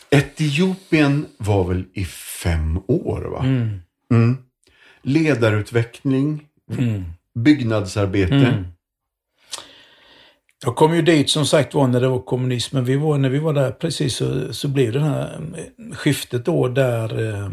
[0.09, 3.43] Etiopien var väl i fem år, va?
[4.11, 4.37] Mm.
[5.01, 6.45] Ledarutveckling,
[7.35, 8.63] byggnadsarbete.
[10.63, 10.69] Mm.
[10.69, 13.29] Jag kom ju dit som sagt var när det var kommunism, men vi var, när
[13.29, 17.49] vi var där precis så, så blev det här eh, skiftet då där eh,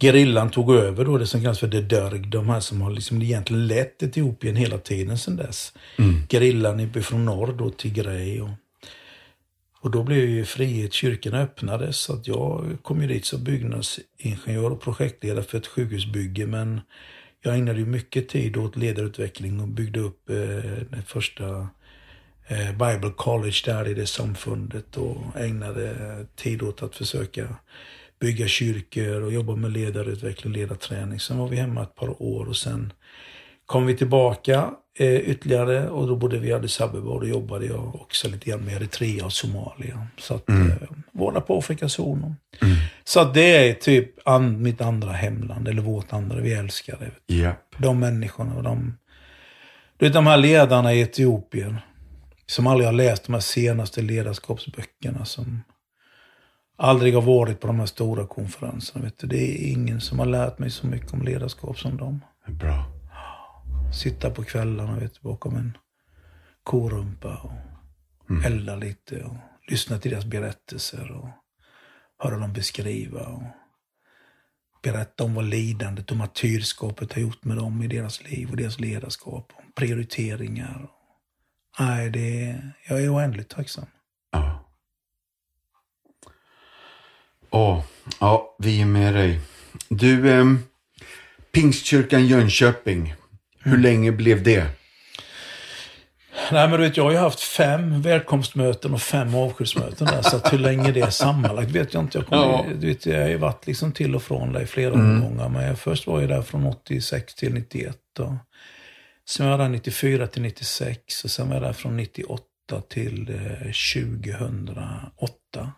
[0.00, 3.22] gerillan tog över då det som kallas för det dörg, de här som har liksom
[3.22, 5.72] egentligen lett Etiopien hela tiden sedan dess.
[6.28, 8.50] Gerillan uppifrån norr då, Tigray och,
[9.80, 14.70] och då blev ju frihet, kyrkorna öppnades så att jag kom ju dit som byggnadsingenjör
[14.72, 16.80] och projektledare för ett sjukhusbygge men
[17.42, 20.36] jag ägnade ju mycket tid åt ledarutveckling och byggde upp eh,
[20.90, 21.68] det första
[22.48, 25.94] Bible College där i det samfundet och ägnade
[26.36, 27.48] tid åt att försöka
[28.20, 31.20] bygga kyrkor och jobba med ledarutveckling, ledarträning.
[31.20, 32.92] Sen var vi hemma ett par år och sen
[33.66, 37.66] kom vi tillbaka eh, ytterligare och då bodde vi i Addis Abeba och då jobbade
[37.66, 40.06] jag också lite grann med Eritrea och Somalia.
[40.18, 40.70] Så att, mm.
[40.70, 40.76] eh,
[41.12, 42.36] var på Afrikas horn.
[42.62, 42.76] Mm.
[43.04, 47.34] Så att det är typ an, mitt andra hemland, eller vårt andra, vi älskar det.
[47.34, 47.56] Yep.
[47.78, 48.98] De människorna och de,
[49.98, 51.76] du vet, de här ledarna i Etiopien
[52.46, 55.62] som aldrig har läst de här senaste ledarskapsböckerna som
[56.76, 59.04] aldrig har varit på de här stora konferenserna.
[59.04, 59.26] Vet du.
[59.26, 62.24] Det är ingen som har lärt mig så mycket om ledarskap som dem.
[62.46, 62.84] Bra.
[63.92, 65.78] Sitta på kvällarna vet du, bakom en
[66.62, 68.44] korumpa och mm.
[68.44, 69.36] elda lite och
[69.68, 71.28] lyssna till deras berättelser och
[72.18, 73.42] höra dem beskriva och
[74.82, 78.80] berätta om vad lidandet och martyrskapet har gjort med dem i deras liv och deras
[78.80, 79.52] ledarskap.
[79.56, 80.90] Och prioriteringar.
[81.78, 83.86] Nej, det är, jag är oändligt tacksam.
[84.32, 84.64] Ja.
[87.50, 87.82] Åh,
[88.20, 89.40] ja, vi är med dig.
[89.88, 90.44] Du, eh,
[91.52, 93.14] Pingstkyrkan Jönköping.
[93.58, 93.82] Hur mm.
[93.82, 94.66] länge blev det?
[96.52, 100.22] Nej, men du vet, jag har ju haft fem välkomstmöten och fem avskedsmöten där.
[100.22, 102.18] Så hur länge det är sammanlagt vet jag inte.
[102.18, 102.64] Jag, kommer, ja.
[102.80, 105.22] du vet, jag har ju varit liksom till och från där i flera mm.
[105.22, 105.48] omgångar.
[105.48, 107.96] Men jag först var jag där från 86 till 91.
[108.18, 108.32] Och
[109.28, 111.24] sen var jag där 94 till 96.
[111.24, 112.44] Och sen var jag där från 98
[112.88, 115.72] till eh, 2008.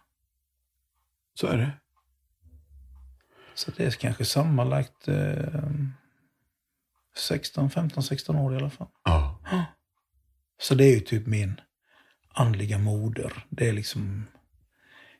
[1.34, 1.70] Så är det.
[3.54, 5.62] Så det är kanske sammanlagt eh,
[7.16, 8.88] 16, 15, 16 år i alla fall.
[9.04, 9.40] Ja.
[10.61, 11.61] Så det är ju typ min
[12.28, 13.46] andliga moder.
[13.48, 14.26] Det är liksom,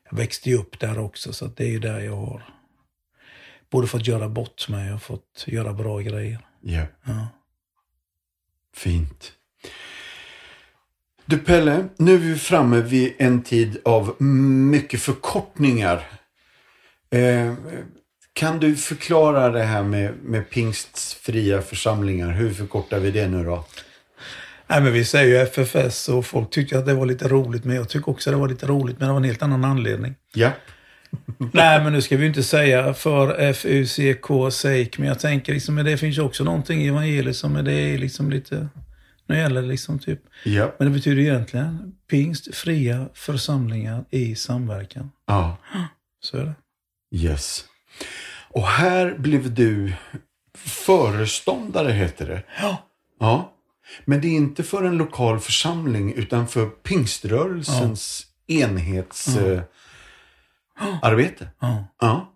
[0.09, 2.43] jag växte ju upp där också så det är ju där jag har
[3.69, 6.47] både fått göra bort mig och fått göra bra grejer.
[6.63, 6.87] Yeah.
[7.03, 7.27] Ja.
[8.75, 9.31] Fint.
[11.25, 16.07] Du Pelle, nu är vi framme vid en tid av mycket förkortningar.
[17.09, 17.53] Eh,
[18.33, 22.31] kan du förklara det här med, med pingstfria församlingar?
[22.31, 23.65] Hur förkortar vi det nu då?
[24.67, 27.65] Nej, men vi säger ju FFS och folk tyckte att det var lite roligt.
[27.65, 29.65] Men jag tycker också att det var lite roligt, men det var en helt annan
[29.65, 30.15] anledning.
[30.33, 30.51] Ja.
[31.53, 35.97] Nej, men nu ska vi inte säga för FUCK sake, men jag tänker liksom, det
[35.97, 38.69] finns också någonting i evangeliet som är det liksom lite,
[39.27, 40.19] nu gäller det liksom typ.
[40.43, 40.75] Ja.
[40.77, 45.11] Men det betyder egentligen pingstfria församlingar i samverkan.
[45.27, 45.57] Ja.
[46.21, 46.55] Så är det.
[47.17, 47.65] Yes.
[48.49, 49.93] Och här blev du
[50.57, 52.43] föreståndare, heter det.
[52.61, 52.85] Ja.
[53.19, 53.53] Ja.
[54.05, 58.67] Men det är inte för en lokal församling utan för pingströrelsens ja.
[58.67, 59.63] enhetsarbete.
[61.03, 61.87] Uh, ja.
[61.99, 62.35] ja.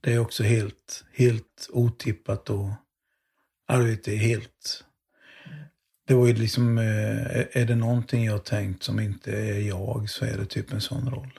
[0.00, 2.70] Det är också helt, helt otippat och
[3.68, 4.84] arbete är helt...
[6.06, 10.24] Det var ju liksom, eh, är det någonting jag tänkt som inte är jag så
[10.24, 11.38] är det typ en sån roll.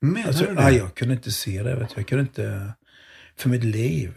[0.00, 0.70] Menar alltså, du det?
[0.70, 1.76] jag kunde inte se det.
[1.76, 1.94] Vet du.
[1.96, 2.72] Jag kunde inte,
[3.36, 4.14] för mitt liv.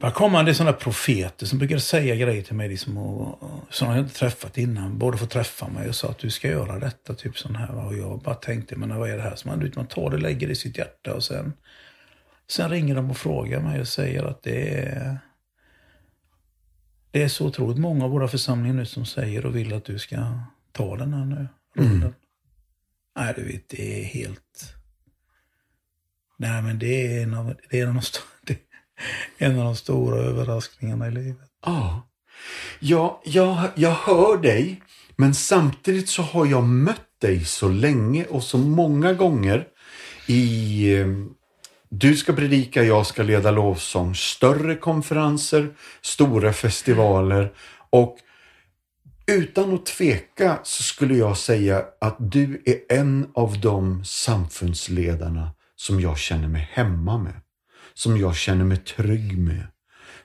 [0.00, 3.90] Bara kommer det sådana profeter som brukar säga grejer till mig liksom, och, och, som
[3.90, 4.98] jag inte träffat innan.
[4.98, 7.86] Borde få träffa mig och sa att du ska göra detta, typ sån här.
[7.86, 9.36] Och jag bara tänkte, men vad är det här?
[9.36, 11.52] Så man, man tar det, lägger det i sitt hjärta och sen,
[12.48, 15.18] sen ringer de och frågar mig och säger att det är
[17.10, 19.98] det är så otroligt många av våra församlingar nu som säger och vill att du
[19.98, 20.40] ska
[20.72, 21.96] ta den här nu, rollen.
[21.96, 22.14] Mm.
[23.16, 24.74] Nej, du vet, det är helt...
[26.36, 28.02] Nej, men det är en av, det är en av, de,
[29.38, 31.48] en av de stora överraskningarna i livet.
[31.66, 32.06] Ja.
[32.78, 34.82] Ja, jag, jag hör dig,
[35.16, 39.66] men samtidigt så har jag mött dig så länge och så många gånger
[40.26, 41.06] i eh,
[41.88, 45.68] du ska predika, jag ska leda lovsång, större konferenser,
[46.02, 47.52] stora festivaler
[47.90, 48.18] och
[49.26, 56.00] utan att tveka så skulle jag säga att du är en av de samfundsledarna som
[56.00, 57.34] jag känner mig hemma med.
[58.00, 59.66] Som jag känner mig trygg med.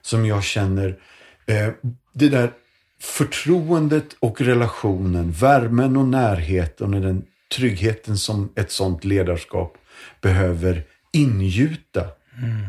[0.00, 0.98] Som jag känner
[1.46, 1.68] eh,
[2.12, 2.52] det där
[3.00, 7.24] förtroendet och relationen, värmen och närheten och den
[7.56, 9.76] tryggheten som ett sånt ledarskap
[10.20, 12.00] behöver ingjuta.
[12.42, 12.66] Mm.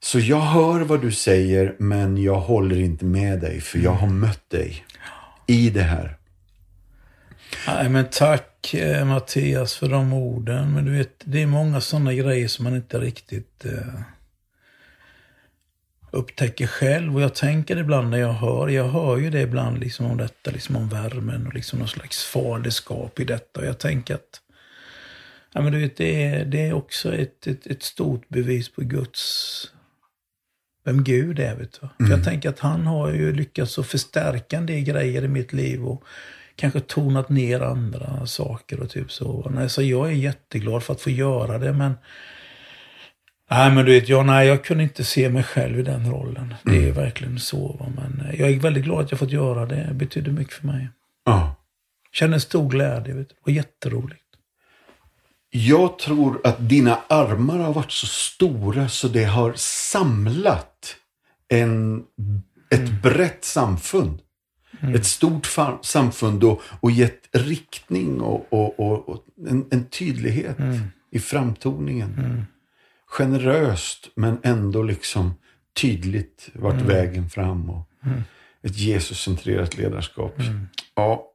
[0.00, 4.08] Så jag hör vad du säger, men jag håller inte med dig, för jag har
[4.08, 4.84] mött dig
[5.46, 6.16] i det här.
[7.66, 10.74] Nej, men tack eh, Mattias för de orden.
[10.74, 14.00] Men du vet, det är många sådana grejer som man inte riktigt eh,
[16.10, 17.14] upptäcker själv.
[17.14, 20.50] Och jag tänker ibland när jag hör, jag hör ju det ibland liksom om detta,
[20.50, 23.60] liksom om värmen och liksom någon slags faderskap i detta.
[23.60, 24.40] Och jag tänker att
[25.52, 28.80] ja, men du vet, det, är, det är också ett, ett, ett stort bevis på
[28.80, 29.72] Guds
[30.84, 31.54] vem Gud är.
[31.54, 32.06] Vet du.
[32.06, 35.52] För jag tänker att han har ju lyckats att förstärka en del grejer i mitt
[35.52, 36.04] liv och
[36.62, 39.50] kanske tonat ner andra saker och typ så.
[39.54, 41.94] Nej, så jag är jätteglad för att få göra det men
[43.50, 46.54] Nej men du vet, jag, nej, jag kunde inte se mig själv i den rollen.
[46.62, 47.76] Det är verkligen så.
[47.80, 47.86] Va?
[47.96, 49.84] Men jag är väldigt glad att jag fått göra det.
[49.88, 50.88] Det betyder mycket för mig.
[51.24, 51.54] Ja.
[52.12, 53.14] Känner stor glädje.
[53.14, 53.34] Vet du.
[53.34, 54.22] Det var jätteroligt.
[55.50, 60.96] Jag tror att dina armar har varit så stora så det har samlat
[61.48, 62.02] en,
[62.70, 64.20] ett brett samfund.
[64.82, 65.48] Ett stort
[65.82, 70.56] samfund och, och gett riktning och, och, och, och en, en tydlighet
[71.10, 72.44] i framtoningen.
[73.06, 75.34] Generöst men ändå liksom
[75.80, 77.70] tydligt vart vägen fram.
[77.70, 77.88] Och
[78.62, 80.34] Ett Jesuscentrerat ledarskap.
[80.94, 81.32] Ja,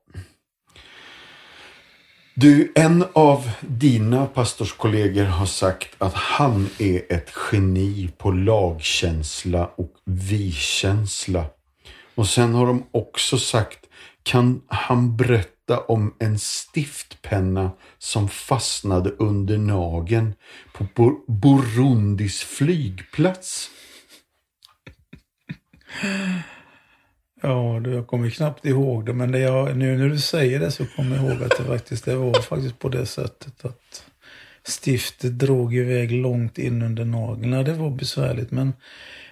[2.39, 9.91] du, en av dina pastorskollegor har sagt att han är ett geni på lagkänsla och
[10.05, 11.45] vi-känsla.
[12.17, 13.79] Och sen har de också sagt,
[14.23, 20.33] kan han berätta om en stiftpenna som fastnade under nageln
[20.73, 23.69] på Bur- Burundis flygplats?
[27.41, 30.71] Ja, du, jag kommer knappt ihåg det, men det jag, nu när du säger det
[30.71, 34.05] så kommer jag ihåg att det faktiskt det var faktiskt på det sättet att
[34.63, 37.63] stiftet drog iväg långt in under naglarna.
[37.63, 38.73] Det var besvärligt, men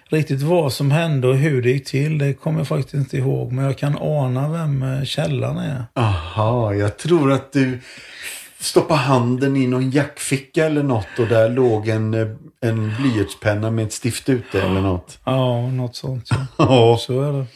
[0.08, 3.52] riktigt vad som hände och hur det gick till, det kommer jag faktiskt inte ihåg.
[3.52, 5.84] Men jag kan ana vem eh, källan är.
[5.94, 7.80] Aha, jag tror att du
[8.58, 12.28] stoppade handen i någon jackficka eller något och där låg en, eh,
[12.60, 15.18] en blyertspenna med ett stift ute eller något.
[15.24, 16.28] Ja, något sånt.
[16.30, 16.46] Ja.
[16.58, 16.98] Ja.
[17.00, 17.46] Så är det.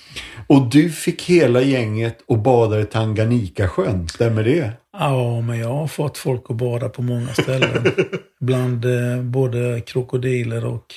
[0.47, 4.73] Och du fick hela gänget och bada i Tanganyika-sjön, stämmer det?
[4.93, 7.93] Ja, men jag har fått folk att bada på många ställen.
[8.41, 10.95] Bland eh, både krokodiler och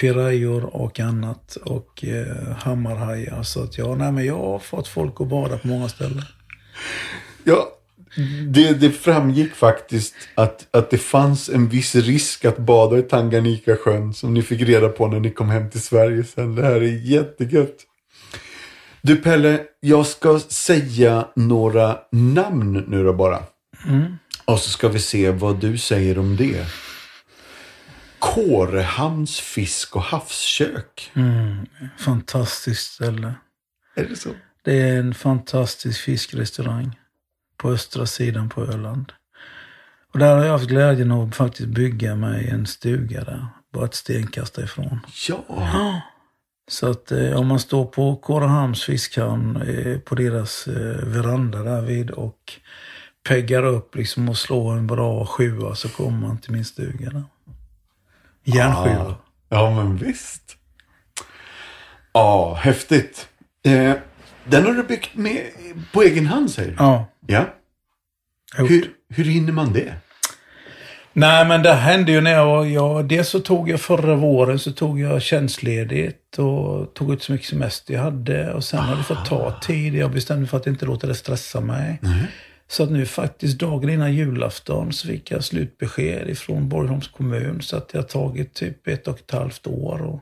[0.00, 1.56] pirajor och annat.
[1.56, 3.42] Och eh, hammarhajar.
[3.42, 6.22] Så att jag, nej, men jag har fått folk att bada på många ställen.
[7.44, 7.68] Ja,
[8.46, 14.14] det, det framgick faktiskt att, att det fanns en viss risk att bada i Tanganyika-sjön
[14.14, 16.54] som ni fick reda på när ni kom hem till Sverige sen.
[16.54, 17.76] Det här är jättegött.
[19.02, 23.38] Du Pelle, jag ska säga några namn nu då bara.
[24.44, 26.66] Och så ska vi se vad du säger om det.
[28.18, 31.12] Kårehamns fisk och havskök.
[31.98, 33.34] Fantastiskt ställe.
[33.96, 34.30] Är det så?
[34.64, 36.98] Det är en fantastisk fiskrestaurang
[37.56, 39.12] på östra sidan på Öland.
[40.12, 43.46] Och där har jag haft glädjen att faktiskt bygga mig en stuga där.
[43.72, 45.00] Bara ett stenkast ifrån.
[45.28, 45.44] Ja.
[46.70, 52.10] Så att eh, om man står på Kårehamns fiskhamn eh, på deras eh, veranda därvid
[52.10, 52.52] och
[53.28, 57.24] peggar upp liksom och slår en bra sjua så kommer man till min stuga där.
[58.54, 59.06] Järnsjua.
[59.06, 59.14] Ah.
[59.48, 60.56] Ja, men visst.
[62.12, 63.28] Ja, häftigt.
[63.64, 63.92] Eh,
[64.44, 65.42] den har du byggt med
[65.92, 66.76] på egen hand säger du?
[66.78, 67.06] Ja.
[67.26, 67.44] Ja.
[68.56, 69.94] Hur, hur hinner man det?
[71.12, 73.08] Nej, men det hände ju när jag, jag...
[73.08, 77.48] Dels så tog jag förra våren så tog jag tjänstledigt och tog ut så mycket
[77.48, 78.52] semester jag hade.
[78.52, 79.94] Och sen har det fått ta tid.
[79.94, 82.00] Jag bestämde för att inte låta det stressa mig.
[82.70, 87.62] Så att nu faktiskt dagen innan julafton så fick jag slutbesked ifrån Borgholms kommun.
[87.62, 90.02] Så att det har tagit typ ett och ett halvt år.
[90.02, 90.20] Och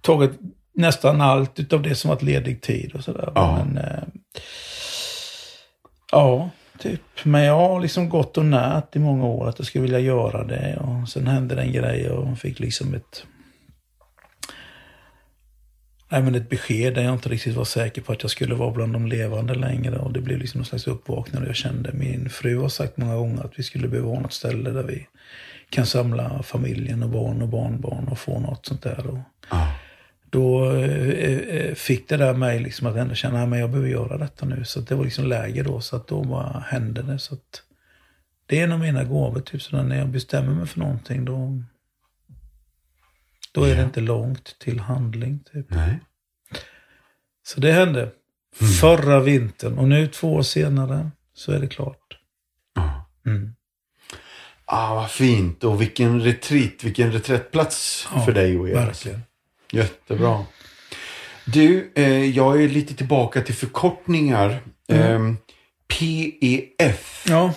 [0.00, 0.30] tagit
[0.74, 3.32] nästan allt utav det som varit ledig tid och sådär.
[3.34, 3.64] Ja.
[3.64, 4.02] Men, eh,
[6.12, 7.00] ja, typ.
[7.24, 10.44] Men jag har liksom gått och närt i många år att jag skulle vilja göra
[10.44, 10.76] det.
[10.76, 13.24] Och sen hände det en grej och fick liksom ett
[16.20, 18.92] Men ett besked där jag inte riktigt var säker på att jag skulle vara bland
[18.92, 19.98] de levande längre.
[19.98, 21.48] Och det blev liksom någon slags uppvaknande.
[21.48, 24.70] Jag kände, min fru har sagt många gånger att vi skulle behöva ha något ställe
[24.70, 25.06] där vi
[25.70, 29.06] kan samla familjen och barn och barnbarn och få något sånt där.
[29.06, 29.18] Och
[30.30, 34.18] då eh, eh, fick det där mig liksom att ändå känna att jag behöver göra
[34.18, 34.64] detta nu.
[34.64, 35.80] Så det var liksom läge då.
[35.80, 37.18] Så att då bara hände det.
[37.18, 37.36] Så
[38.46, 39.40] det är en av mina gåvor.
[39.40, 41.62] Typ så när jag bestämmer mig för någonting då,
[43.52, 45.40] då är det inte långt till handling.
[45.52, 45.66] Typ.
[45.70, 46.00] Nej.
[47.46, 48.10] Så det hände
[48.80, 49.78] förra vintern.
[49.78, 52.18] Och nu två år senare så är det klart.
[52.74, 53.10] Ja.
[53.26, 53.54] Mm.
[54.64, 55.64] Ah, vad fint.
[55.64, 58.74] Och vilken retreat, vilken reträttplats Ja, för dig och er.
[58.74, 59.22] Verkligen.
[59.72, 60.44] Jättebra.
[61.44, 64.60] Du, eh, jag är lite tillbaka till förkortningar.
[64.88, 65.32] Eh,
[65.88, 67.24] PEF.
[67.28, 67.54] Ja,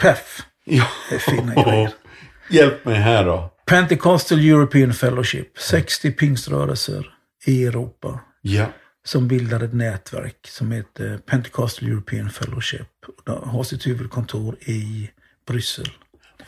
[0.00, 0.42] PEF.
[0.64, 0.86] Ja.
[1.10, 1.92] Det är fina grejer.
[2.50, 3.53] Hjälp mig här då.
[3.64, 5.58] Pentecostal European Fellowship.
[5.58, 7.06] 60 pingströrelser
[7.46, 8.20] i Europa.
[8.42, 8.66] Ja.
[9.06, 12.88] som bildar ett nätverk som heter Pentecostal European Fellowship.
[13.24, 15.10] De har sitt huvudkontor i
[15.46, 15.88] Bryssel.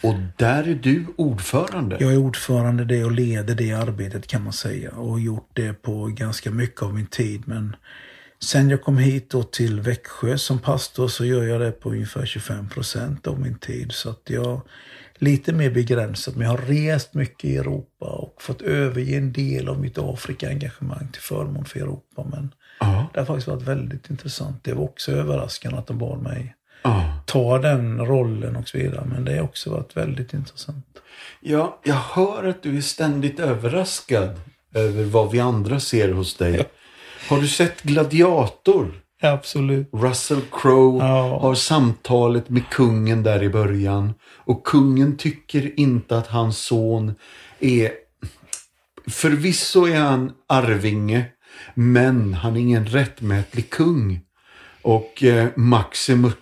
[0.01, 1.97] Och där är du ordförande.
[2.01, 4.91] Jag är ordförande det och leder det arbetet kan man säga.
[4.91, 7.43] Och har gjort det på ganska mycket av min tid.
[7.47, 7.77] Men
[8.43, 12.27] sen jag kom hit då till Växjö som pastor så gör jag det på ungefär
[12.27, 13.93] 25 procent av min tid.
[13.93, 14.61] Så att jag
[15.19, 16.37] lite mer begränsat.
[16.37, 21.09] Men jag har rest mycket i Europa och fått överge en del av mitt Afrika-engagemang
[21.13, 22.25] till förmån för Europa.
[22.31, 23.07] Men Ja.
[23.15, 24.65] det har faktiskt varit väldigt intressant.
[24.65, 27.21] Det var också överraskande att de bad mig Ja.
[27.27, 29.05] ta den rollen och så vidare.
[29.15, 30.87] Men det har också varit väldigt intressant.
[31.41, 34.41] Ja, jag hör att du är ständigt överraskad
[34.75, 36.65] över vad vi andra ser hos dig.
[37.29, 38.93] Har du sett Gladiator?
[39.23, 39.89] Absolut.
[39.93, 41.39] Russell Crowe Ja.
[41.41, 44.15] har samtalet med kungen där i början.
[44.25, 47.15] Och kungen tycker inte att hans son
[47.61, 47.93] är...
[49.11, 51.25] Förvisso är han arvinge,
[51.75, 54.21] men han är ingen rättmätlig kung.
[54.83, 56.35] Och eh, Maximus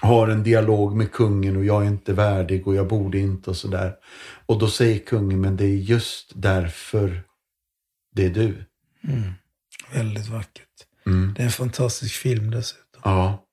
[0.00, 3.56] har en dialog med kungen och jag är inte värdig och jag borde inte och
[3.56, 3.92] sådär.
[4.46, 7.22] Och då säger kungen, men det är just därför
[8.14, 8.64] det är du.
[9.92, 10.67] Väldigt vackert.
[11.08, 11.34] Mm.
[11.36, 13.02] Det är en fantastisk film dessutom.
[13.04, 13.44] Ja.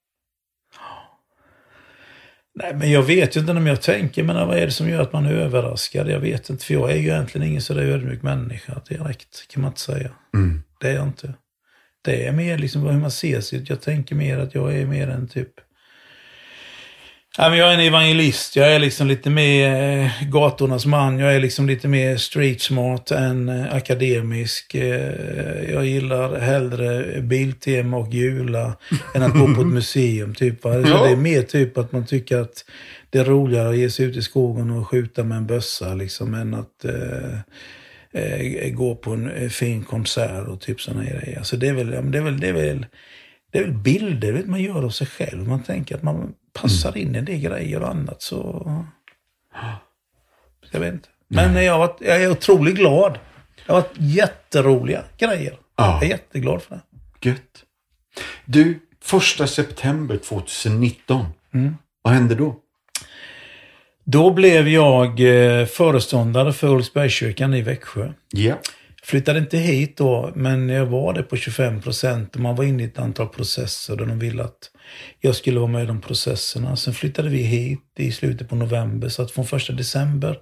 [2.57, 5.01] Nej, men jag vet ju inte om jag tänker, men vad är det som gör
[5.01, 6.09] att man är överraskad?
[6.09, 9.71] Jag vet inte, för jag är ju egentligen ingen sådär ödmjuk människa direkt, kan man
[9.71, 10.11] inte säga.
[10.33, 10.63] Mm.
[10.79, 11.33] Det är jag inte.
[12.03, 13.65] Det är mer liksom hur man ser sig.
[13.67, 15.51] Jag tänker mer att jag är mer en typ...
[17.37, 18.55] Ja, men jag är en evangelist.
[18.55, 21.19] Jag är liksom lite mer eh, gatornas man.
[21.19, 24.75] Jag är liksom lite mer street smart än eh, akademisk.
[24.75, 28.77] Eh, jag gillar hellre Biltema och Jula
[29.15, 30.35] än att gå på ett museum.
[30.35, 30.73] Typ, va?
[30.73, 31.03] Så.
[31.03, 32.65] Det är mer typ att man tycker att
[33.09, 36.33] det är roligare att ge sig ut i skogen och skjuta med en bössa liksom,
[36.33, 37.39] än att eh,
[38.11, 41.43] eh, gå på en fin konsert och typ sådana grejer.
[41.43, 42.85] Så det är väl, det är väl, det är väl,
[43.51, 45.47] det är väl bilder vet, man gör av sig själv.
[45.47, 48.21] Man tänker att man passar in i det grejer och annat.
[48.21, 48.65] Så...
[50.71, 51.09] Jag vet inte.
[51.27, 53.19] Men jag, varit, jag är otroligt glad.
[53.65, 55.57] Det har varit jätteroliga grejer.
[55.75, 55.93] Ja.
[55.93, 57.29] Jag är jätteglad för det.
[57.29, 57.63] Gött.
[58.45, 61.25] Du, första september 2019.
[62.01, 62.55] Vad hände då?
[64.03, 68.13] Då blev jag eh, föreståndare för Ulriksbergskyrkan i Växjö.
[68.31, 68.55] Ja.
[69.05, 72.35] Flyttade inte hit då, men jag var det på 25 procent.
[72.37, 74.71] Man var inne i ett antal processer där de ville att
[75.19, 76.75] jag skulle vara med i de processerna.
[76.75, 80.37] Sen flyttade vi hit i slutet på november, så att från första december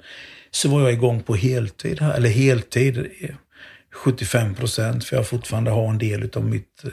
[0.52, 2.98] så var jag igång på heltid här, eller heltid.
[3.22, 3.30] eh,
[3.96, 6.90] 75 procent, för jag fortfarande har en del av mitt eh,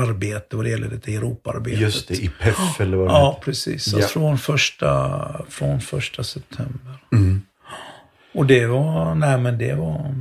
[0.00, 1.80] arbete vad det gäller det Europaarbetet.
[1.80, 3.44] Just det, i PEF eller vad det Ja, heter.
[3.44, 3.88] precis.
[3.92, 3.96] Ja.
[3.98, 6.92] Alltså från, första, från första september.
[7.12, 7.42] Mm.
[8.34, 10.14] Och det var, nej men det var...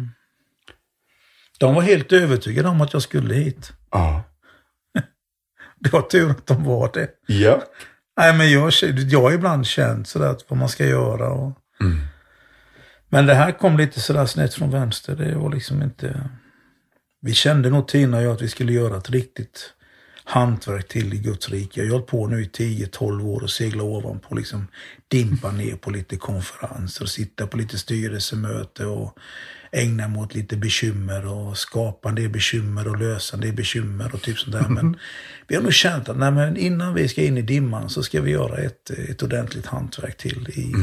[1.57, 3.73] De var helt övertygade om att jag skulle hit.
[3.91, 4.23] Ja.
[5.79, 7.09] Det var tur att de var det.
[7.27, 7.63] Ja.
[8.17, 8.71] Nej men jag,
[9.09, 11.29] jag har ibland känt sådär vad man ska göra.
[11.29, 11.51] Och...
[11.81, 11.97] Mm.
[13.09, 15.15] Men det här kom lite sådär snett från vänster.
[15.15, 16.29] Det var liksom inte...
[17.21, 19.73] Vi kände nog Tina och jag att vi skulle göra ett riktigt
[20.23, 21.79] hantverk till i Guds rike.
[21.79, 24.67] Jag har hållit på nu i 10-12 år och segla ovanpå, liksom
[25.07, 29.17] dimpa ner på lite konferenser sitta på lite styrelsemöte och
[29.75, 34.09] ägna mig åt lite bekymmer och skapa en del bekymmer och lösa en del bekymmer
[34.13, 34.69] och typ sånt där.
[34.69, 34.97] Men
[35.47, 38.21] vi har nog känt att nej, men innan vi ska in i dimman så ska
[38.21, 40.49] vi göra ett, ett ordentligt hantverk till.
[40.49, 40.73] I,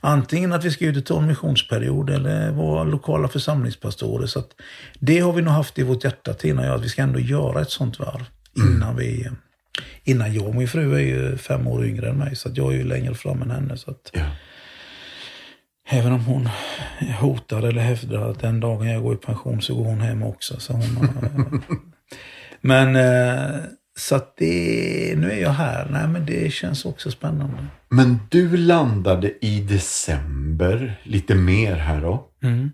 [0.00, 4.26] Antingen att vi ska ut och ta en missionsperiod eller vara lokala församlingspastorer.
[4.26, 4.50] Så att
[4.98, 7.18] det har vi nog haft i vårt hjärta, Tina och jag, att vi ska ändå
[7.18, 8.24] göra ett sånt varv
[8.56, 9.30] innan vi...
[10.04, 12.76] Innan jag och min fru är ju fem år yngre än mig, så jag är
[12.76, 13.76] ju längre fram än henne.
[13.76, 14.24] Så ja.
[15.90, 16.48] Även om hon
[17.20, 20.60] hotar eller hävdar att den dagen jag går i pension så går hon hem också.
[20.60, 21.60] Så hon har,
[22.60, 23.60] men eh,
[23.98, 25.88] så att det, nu är jag här.
[25.90, 27.66] Nej men det känns också spännande.
[27.88, 32.28] Men du landade i december, lite mer här då.
[32.42, 32.70] Mm.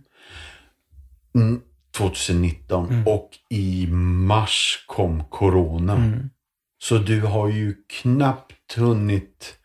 [1.35, 1.61] Mm,
[1.97, 3.03] 2019.
[3.07, 3.87] Och i
[4.27, 5.97] mars kom corona.
[5.97, 6.31] Mm.
[6.83, 9.59] Så du har ju knappt hunnit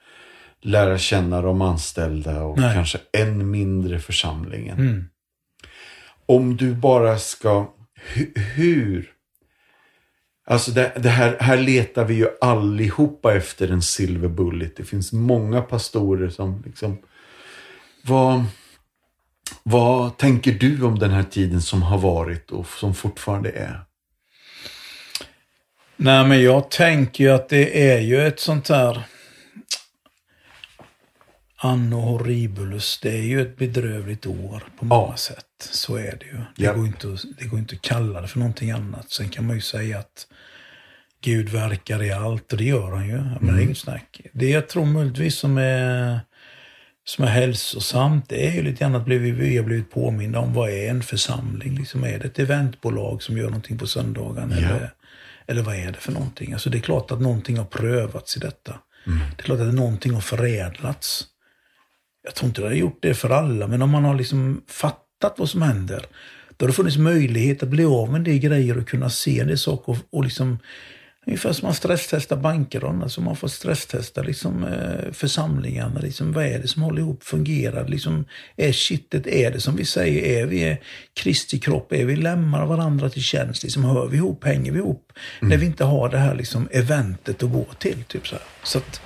[0.61, 2.73] lära känna de anställda och Nej.
[2.75, 4.79] kanske än mindre församlingen.
[4.79, 5.05] Mm.
[6.25, 7.73] Om du bara ska...
[8.13, 9.11] Hu- hur?
[10.45, 14.77] Alltså det, det här, här letar vi ju allihopa efter en silver bullet.
[14.77, 16.97] Det finns många pastorer som liksom...
[18.03, 18.45] Vad,
[19.63, 23.81] vad tänker du om den här tiden som har varit och som fortfarande är?
[25.95, 29.03] Nej men jag tänker ju att det är ju ett sånt här
[31.61, 35.17] Anno horribulus, det är ju ett bedrövligt år på många Ja.
[35.17, 35.45] sätt.
[35.71, 36.37] Så är det ju.
[36.55, 36.73] Det, Ja.
[36.73, 39.11] går inte att, det går inte att kalla det för någonting annat.
[39.11, 40.27] Sen kan man ju säga att
[41.21, 43.17] Gud verkar i allt och det gör han ju.
[43.41, 44.21] Men det är inget snack.
[44.33, 46.19] Det jag tror möjligtvis som är
[47.03, 50.69] som är hälsosamt, det är ju lite grann att vi har blivit påminna om vad
[50.69, 51.75] är en församling?
[51.77, 54.49] Liksom, är det ett eventbolag som gör någonting på söndagen?
[54.51, 54.57] Ja.
[54.57, 54.93] Eller,
[55.47, 56.53] eller vad är det för någonting?
[56.53, 58.79] Alltså det är klart att någonting har prövats i detta.
[59.07, 59.19] Mm.
[59.19, 61.25] Det är klart att någonting har förädlats.
[62.29, 65.33] Jag tror inte det har gjort det för alla, men om man har liksom fattat
[65.37, 66.05] vad som händer,
[66.57, 69.57] då har det funnits möjlighet att bli av med det grejer och kunna se det
[69.57, 70.57] saker och, och liksom
[71.25, 75.99] Ungefär som man stresstestar banker, alltså man får stresstesta liksom, eh, församlingarna.
[75.99, 77.87] Liksom, vad är det som håller ihop, fungerar?
[77.87, 78.25] Liksom,
[78.55, 80.77] är kittet, är det som vi säger, är vi
[81.13, 83.63] Kristi kropp, är vi lämmar varandra till tjänst?
[83.63, 85.11] Liksom, hör vi ihop, hänger vi ihop?
[85.41, 85.49] Mm.
[85.49, 88.03] När vi inte har det här liksom, eventet att gå till.
[88.03, 88.45] Typ så här.
[88.63, 89.01] så att,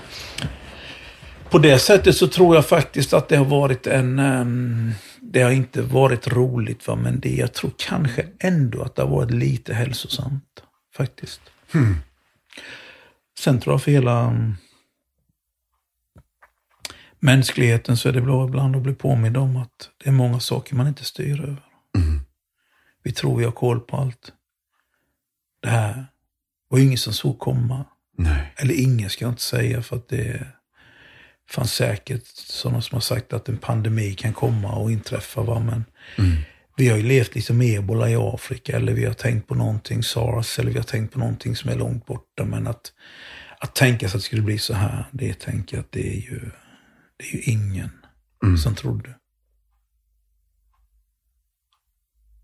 [1.53, 4.19] på det sättet så tror jag faktiskt att det har varit en...
[4.19, 4.91] Um,
[5.21, 6.95] det har inte varit roligt, va?
[6.95, 10.63] men det, jag tror kanske ändå att det har varit lite hälsosamt.
[10.95, 11.41] Faktiskt.
[11.73, 11.95] Hmm.
[13.39, 14.55] Sen tror jag för hela mm,
[17.19, 20.75] mänskligheten så är det bra ibland att bli påmind om att det är många saker
[20.75, 21.63] man inte styr över.
[21.97, 22.21] Mm.
[23.03, 24.33] Vi tror vi har koll på allt.
[25.61, 26.05] Det här
[26.69, 27.85] var ingen som såg komma.
[28.17, 28.53] Nej.
[28.57, 30.47] Eller ingen ska jag inte säga för att det
[31.49, 35.41] fanns säkert sådana som har sagt att en pandemi kan komma och inträffa.
[35.41, 35.59] Va?
[35.59, 35.85] Men
[36.17, 36.37] mm
[36.75, 40.03] vi har ju levt liksom med ebola i Afrika eller vi har tänkt på någonting
[40.03, 42.45] sars eller vi har tänkt på någonting som är långt borta.
[42.45, 42.93] Men att,
[43.59, 46.21] att tänka sig att det skulle bli så här, det tänker jag att det är
[46.21, 46.51] ju,
[47.17, 47.89] det är ju ingen
[48.43, 48.57] mm.
[48.57, 49.15] som trodde.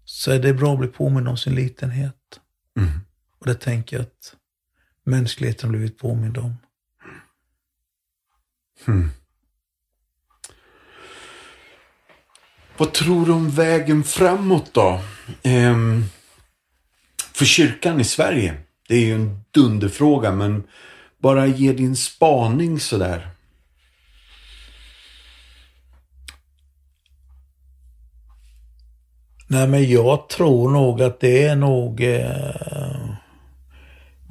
[0.06, 2.39] Så är det bra att bli påmind om sin litenhet.
[2.78, 3.00] Mm.
[3.39, 4.36] Och det tänker jag att
[5.04, 6.56] mänskligheten har blivit påmind om.
[8.86, 9.09] Hmm.
[12.77, 15.01] Vad tror du om vägen framåt då?
[15.43, 16.03] Ehm,
[17.34, 18.57] för kyrkan i Sverige?
[18.88, 20.63] Det är ju en dunderfråga, men
[21.17, 23.30] bara ge din spaning sådär.
[29.47, 32.03] Nej, men jag tror nog att det är nog...
[32.03, 33.09] Eh,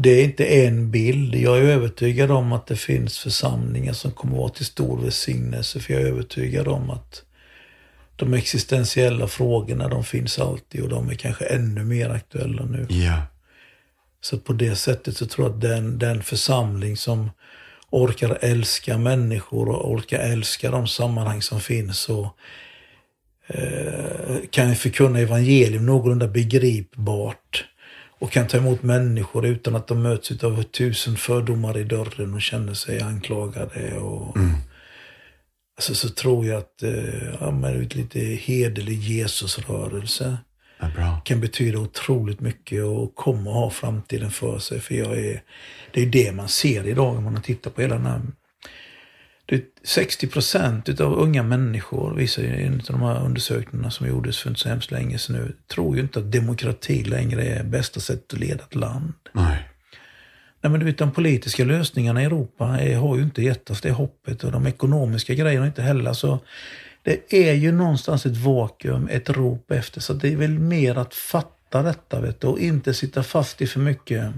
[0.00, 1.34] det är inte en bild.
[1.34, 5.80] Jag är övertygad om att det finns församlingar som kommer att vara till stor välsignelse.
[5.80, 7.22] För jag är övertygad om att
[8.16, 12.86] de existentiella frågorna, de finns alltid och de är kanske ännu mer aktuella nu.
[12.90, 13.22] Yeah.
[14.20, 17.30] Så på det sättet så tror jag att den, den församling som
[17.90, 22.36] orkar älska människor och orkar älska de sammanhang som finns och
[23.46, 27.64] eh, kan förkunna evangelium någorlunda begripbart
[28.18, 32.42] och kan ta emot människor utan att de möts av tusen fördomar i dörren och
[32.42, 33.98] känner sig anklagade.
[33.98, 34.54] Och, mm
[35.78, 40.38] alltså, så tror jag att eh, ja, men lite hederlig Jesusrörelse
[40.78, 44.80] ja, kan betyda otroligt mycket och kommer att ha framtiden för sig.
[44.80, 45.42] För jag är,
[45.92, 48.20] det är det man ser idag om man tittar på hela den här
[49.84, 54.48] 60 procent av unga människor, visar ju en av de här undersökningarna som gjordes för
[54.48, 58.32] inte så hemskt länge sedan nu, tror ju inte att demokrati längre är bästa sättet
[58.32, 59.12] att leda ett land.
[59.32, 59.68] Nej.
[60.60, 63.80] Nej, men du vet, de politiska lösningarna i Europa är, har ju inte gett oss
[63.80, 66.12] det hoppet och de ekonomiska grejerna inte heller.
[66.12, 66.38] Så
[67.02, 70.00] det är ju någonstans ett vakuum, ett rop efter.
[70.00, 73.66] Så det är väl mer att fatta detta vet du, och inte sitta fast i
[73.66, 74.32] för mycket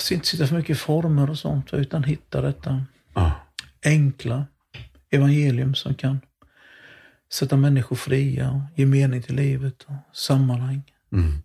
[0.00, 3.30] alltså inte sitta för mycket i former och sånt, utan hitta detta ah.
[3.84, 4.46] enkla
[5.10, 6.20] evangelium som kan
[7.32, 10.82] sätta människor fria och ge mening till livet och sammanhang.
[11.12, 11.42] Mm.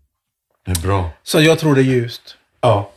[0.65, 1.09] Det är bra.
[1.23, 2.37] Så jag tror det är ljust.
[2.61, 2.91] Ja.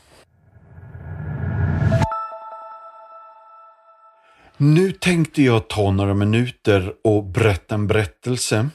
[4.57, 8.69] Nu tänkte jag ta några minuter och berätta en berättelse.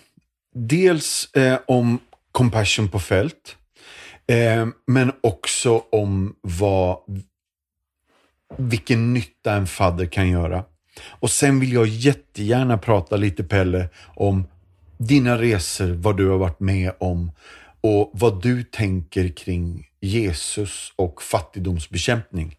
[0.53, 1.99] Dels eh, om
[2.31, 3.57] Compassion på fält,
[4.27, 6.97] eh, men också om vad,
[8.57, 10.63] vilken nytta en fadder kan göra.
[11.09, 14.47] Och sen vill jag jättegärna prata lite Pelle om
[14.97, 17.31] dina resor, vad du har varit med om
[17.81, 22.55] och vad du tänker kring Jesus och fattigdomsbekämpning.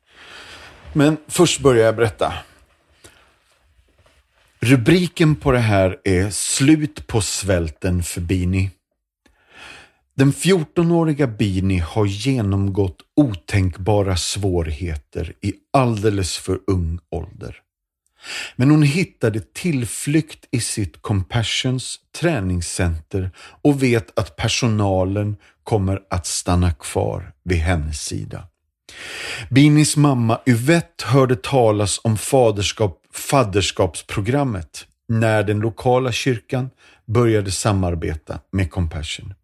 [0.92, 2.32] Men först börjar jag berätta.
[4.60, 8.70] Rubriken på det här är Slut på svälten för Bini.
[10.16, 17.56] Den 14-åriga Bini har genomgått otänkbara svårigheter i alldeles för ung ålder.
[18.56, 23.30] Men hon hittade tillflykt i sitt Compassions träningscenter
[23.62, 28.44] och vet att personalen kommer att stanna kvar vid hennes sida.
[29.50, 36.70] Binis mamma Yvette hörde talas om faderskap, fadderskapsprogrammet när den lokala kyrkan
[37.06, 39.34] började samarbeta med Compassion.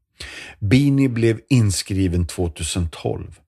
[0.59, 3.41] Bini blev inskriven 2012.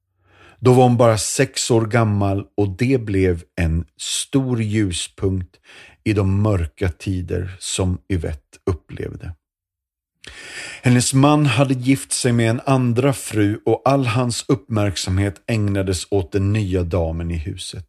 [0.61, 5.57] Då var hon bara sex år gammal och det blev en stor ljuspunkt
[6.05, 9.35] i de mörka tider som Yvette upplevde.
[10.83, 16.33] Hennes man hade gift sig med en andra fru och all hans uppmärksamhet ägnades åt
[16.33, 17.87] den nya damen i huset.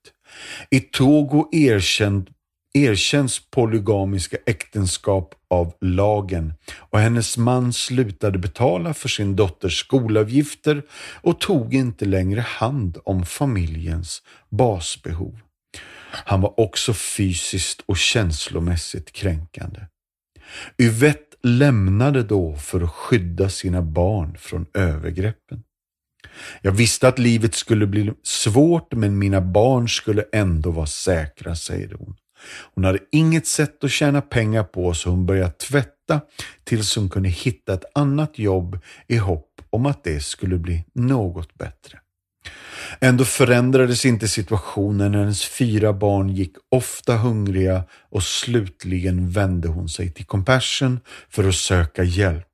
[0.69, 2.29] I Togo erkänd,
[2.74, 10.84] erkänns polygamiska äktenskap av lagen och hennes man slutade betala för sin dotters skolavgifter
[11.21, 15.39] och tog inte längre hand om familjens basbehov.
[16.11, 19.80] Han var också fysiskt och känslomässigt kränkande.
[20.78, 25.63] Yvette lämnade då för att skydda sina barn från övergreppen.
[26.61, 31.95] Jag visste att livet skulle bli svårt men mina barn skulle ändå vara säkra, säger
[31.99, 32.15] hon.
[32.75, 36.21] Hon hade inget sätt att tjäna pengar på så hon började tvätta
[36.63, 41.53] tills hon kunde hitta ett annat jobb i hopp om att det skulle bli något
[41.53, 41.99] bättre.
[42.99, 49.89] Ändå förändrades inte situationen när hennes fyra barn gick ofta hungriga och slutligen vände hon
[49.89, 52.47] sig till Compassion för att söka hjälp.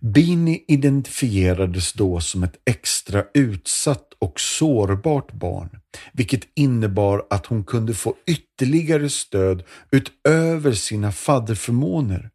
[0.00, 5.68] Bini identifierades då som ett extra utsatt och sårbart barn,
[6.12, 12.30] vilket innebar att hon kunde få ytterligare stöd utöver sina fadderförmåner.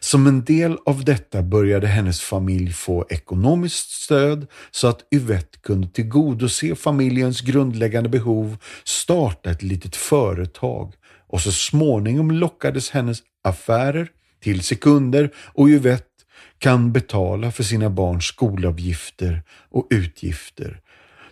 [0.00, 5.88] Som en del av detta började hennes familj få ekonomiskt stöd så att Yvette kunde
[5.88, 10.92] tillgodose familjens grundläggande behov, starta ett litet företag
[11.28, 14.08] och så småningom lockades hennes affärer
[14.42, 16.14] till sekunder och Yvette
[16.58, 20.80] kan betala för sina barns skolavgifter och utgifter,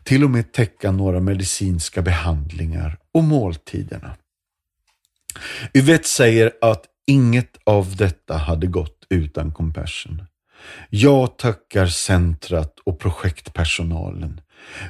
[0.04, 4.16] till och med täcka några medicinska behandlingar och måltiderna.
[5.74, 10.22] Yvette säger att inget av detta hade gått utan Compassion.
[10.90, 14.40] Jag tackar centrat och projektpersonalen.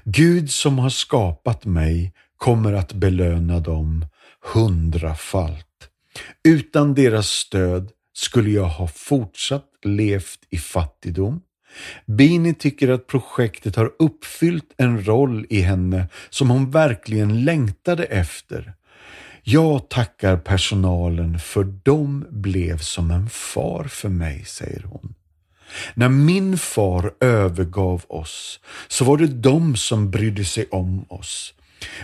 [0.05, 4.07] Gud som har skapat mig kommer att belöna dem
[4.55, 5.67] hundrafalt.
[6.45, 11.41] Utan deras stöd skulle jag ha fortsatt levt i fattigdom.
[12.07, 18.73] Bini tycker att projektet har uppfyllt en roll i henne som hon verkligen längtade efter.
[19.43, 25.15] Jag tackar personalen för de blev som en far för mig, säger hon.
[25.95, 31.55] När min far övergav oss så var det de som brydde sig om oss.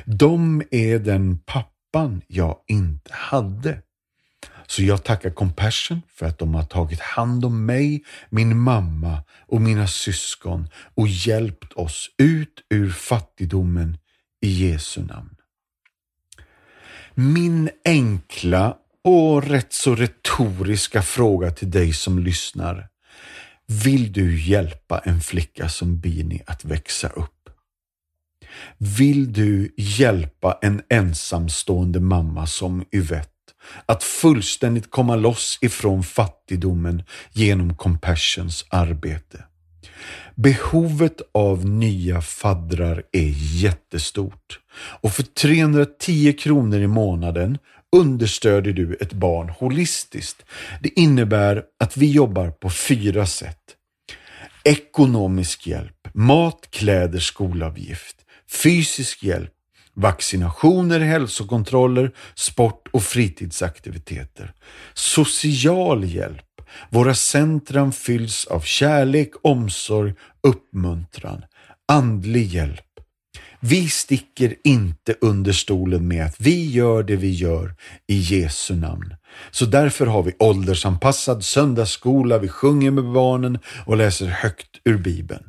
[0.05, 3.83] De är den pappan jag inte hade.
[4.71, 9.61] Så jag tackar Compassion för att de har tagit hand om mig, min mamma och
[9.61, 13.99] mina syskon och hjälpt oss ut ur fattigdomen
[14.41, 15.35] i Jesu namn.
[17.15, 22.89] Min enkla och rätt så retoriska fråga till dig som lyssnar.
[23.67, 27.51] Vill du hjälpa en flicka som Bini att växa upp?
[28.79, 33.38] Vill du hjälpa en ensamstående mamma som Yvette
[33.87, 39.45] att fullständigt komma loss ifrån fattigdomen genom Compassions arbete.
[40.35, 44.61] Behovet av nya faddrar är jättestort
[45.01, 47.59] och för 310 kronor i månaden
[47.97, 50.45] understödjer du ett barn holistiskt.
[50.83, 53.59] Det innebär att vi jobbar på fyra sätt.
[54.65, 58.17] Ekonomisk hjälp, mat, kläder, skolavgift,
[58.51, 59.53] fysisk hjälp,
[59.99, 64.53] vaccinationer, hälsokontroller, sport och fritidsaktiviteter.
[64.95, 66.45] Social hjälp.
[66.91, 71.43] Våra centrum fylls av kärlek, omsorg, uppmuntran.
[71.89, 72.85] Andlig hjälp.
[73.61, 77.75] Vi sticker inte under stolen med att vi gör det vi gör
[78.07, 79.15] i Jesu namn.
[79.51, 85.45] Så därför har vi åldersanpassad söndagsskola, vi sjunger med barnen och läser högt ur Bibeln.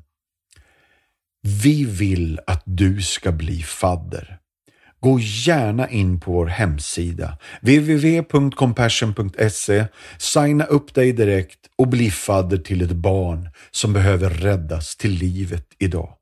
[1.42, 4.40] Vi vill att du ska bli fadder.
[5.00, 9.86] Gå gärna in på vår hemsida www.compassion.se,
[10.18, 15.66] signa upp dig direkt och bli fadder till ett barn som behöver räddas till livet
[15.78, 16.14] idag.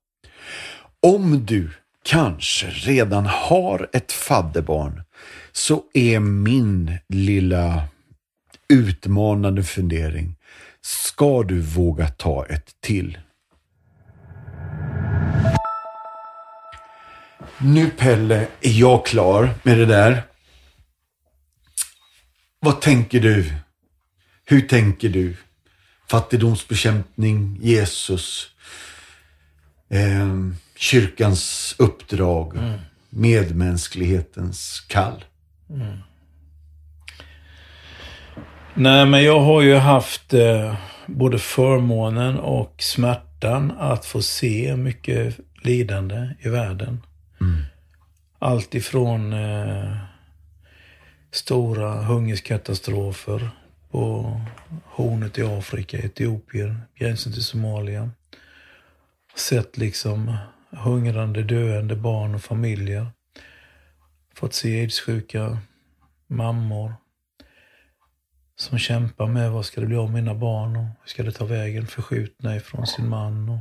[1.07, 1.69] Om du
[2.05, 5.03] kanske redan har ett fadderbarn
[5.51, 7.83] så är min lilla
[8.73, 10.35] utmanande fundering,
[10.81, 13.17] ska du våga ta ett till?
[17.59, 20.23] Nu Pelle, är jag klar med det där.
[22.59, 23.53] Vad tänker du?
[24.45, 25.35] Hur tänker du?
[26.09, 28.47] Fattigdomsbekämpning, Jesus,
[29.89, 30.27] eh,
[30.75, 32.79] kyrkans uppdrag, mm.
[33.09, 35.25] medmänsklighetens kall.
[35.69, 35.97] Mm.
[38.73, 45.39] Nej, men jag har ju haft eh, både förmånen och smärtan att få se mycket
[45.63, 47.01] lidande i världen.
[47.41, 47.63] Mm.
[48.39, 49.97] Allt ifrån eh,
[51.31, 53.49] stora hungerskatastrofer
[53.91, 54.41] på
[54.85, 58.09] hornet i Afrika, Etiopien, gränsen till Somalia.
[59.35, 60.37] Sett liksom
[60.69, 63.07] hungrande, döende barn och familjer.
[64.33, 65.57] Fått se aidssjuka
[66.27, 66.93] mammor
[68.55, 71.45] som kämpar med vad ska det bli av mina barn och hur ska det ta
[71.45, 73.49] vägen förskjutna ifrån sin man.
[73.49, 73.59] Och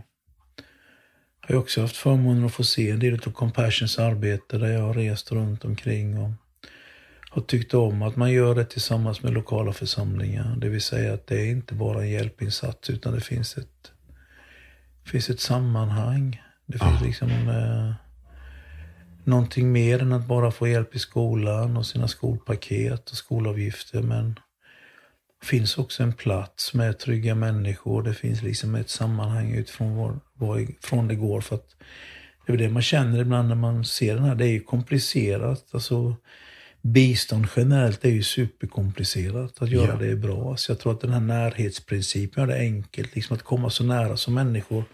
[1.47, 4.81] jag har också haft förmånen att få se en del av Compassions arbete där jag
[4.83, 6.31] har rest runt omkring och
[7.31, 10.57] har tyckt om att man gör det tillsammans med lokala församlingar.
[10.57, 13.93] Det vill säga att det är inte bara en hjälpinsats utan det finns ett,
[15.05, 16.43] finns ett sammanhang.
[16.67, 17.07] Det finns Ja.
[17.07, 17.93] liksom eh,
[19.25, 24.03] någonting mer än att bara få hjälp i skolan och sina skolpaket och skolavgifter.
[24.03, 24.39] Men
[25.45, 28.03] finns också en plats med trygga människor.
[28.03, 31.41] Det finns liksom ett sammanhang utifrån var, varifrån det går.
[31.41, 31.77] För att
[32.47, 34.35] det är det man känner ibland när man ser den här.
[34.35, 35.65] Det är ju komplicerat.
[35.73, 36.17] Alltså,
[36.83, 39.63] bistånd generellt är ju superkomplicerat.
[39.63, 39.97] Att göra Ja.
[39.97, 40.57] det är bra.
[40.57, 43.15] Så jag tror att den här närhetsprincipen gör det enkelt.
[43.15, 44.85] Liksom att komma så nära som människor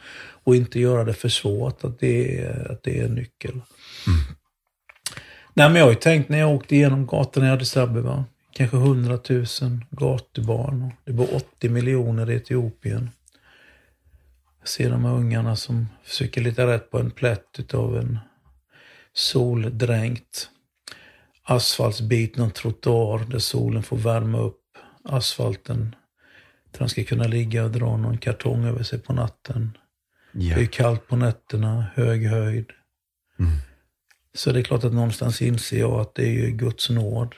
[0.45, 1.85] och inte göra det för svårt.
[1.85, 3.61] Att det är, att det är en nyckel.
[5.55, 8.25] Nej, men jag har ju tänkt när jag åkte igenom gatorna i Addis Abeba.
[8.53, 9.45] Kanske 100 000
[9.91, 10.93] gatubarn.
[11.05, 13.11] Det bor 80 miljoner i Etiopien.
[14.59, 18.19] Jag ser de här ungarna som försöker leta rätt på en plätt utav en
[19.13, 20.49] soldränkt
[21.43, 25.97] asfaltsbit, någon trottoar där solen får värma upp asfalten.
[26.71, 29.79] Där de ska kunna ligga och dra någon kartong över sig på natten.
[30.33, 30.57] Ja.
[30.57, 32.71] Det är kallt på nätterna, hög höjd.
[33.39, 33.53] Mm.
[34.35, 37.35] Så det är klart att någonstans inser jag att det är ju Guds nåd.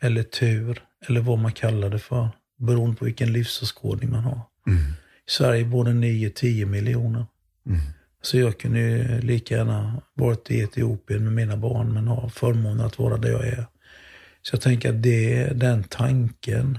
[0.00, 2.28] Eller tur, eller vad man kallar det för.
[2.58, 4.40] Beroende på vilken livsåskådning man har.
[4.66, 4.80] Mm.
[5.26, 7.26] I Sverige bor det 9-10 miljoner.
[7.66, 7.80] Mm.
[8.22, 12.86] Så jag kunde ju lika gärna varit i Etiopien med mina barn, men har förmånen
[12.86, 13.66] att vara där jag är.
[14.42, 16.78] Så jag tänker att det är den tanken.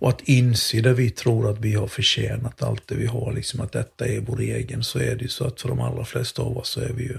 [0.00, 3.60] Och att inse där vi tror att vi har förtjänat allt det vi har, liksom
[3.60, 6.42] att detta är vår egen, så är det ju så att för de allra flesta
[6.42, 7.18] av oss så är vi ju,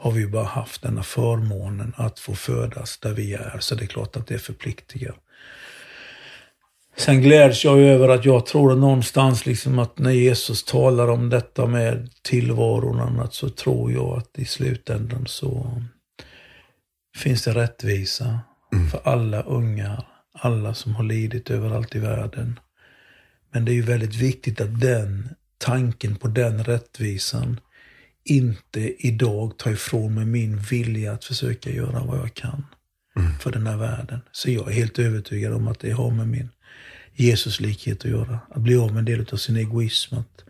[0.00, 3.56] har vi ju bara haft denna förmånen att få födas där vi är.
[3.60, 5.14] Så det är klart att det förpliktigar.
[6.96, 11.66] Sen gläds jag över att jag tror någonstans liksom att när Jesus talar om detta
[11.66, 15.82] med tillvaron och annat så tror jag att i slutändan så
[17.16, 18.40] finns det rättvisa
[18.90, 22.60] för alla ungar, alla som har lidit överallt i världen.
[23.52, 27.60] Men det är ju väldigt viktigt att den tanken på den rättvisan
[28.24, 32.66] inte idag tar ifrån mig min vilja att försöka göra vad jag kan
[33.40, 34.20] för den här världen.
[34.32, 36.48] Så jag är helt övertygad om att det har med min
[37.14, 38.38] Jesuslikhet att göra.
[38.50, 40.14] Att bli av med en del av sin egoism.
[40.14, 40.44] Att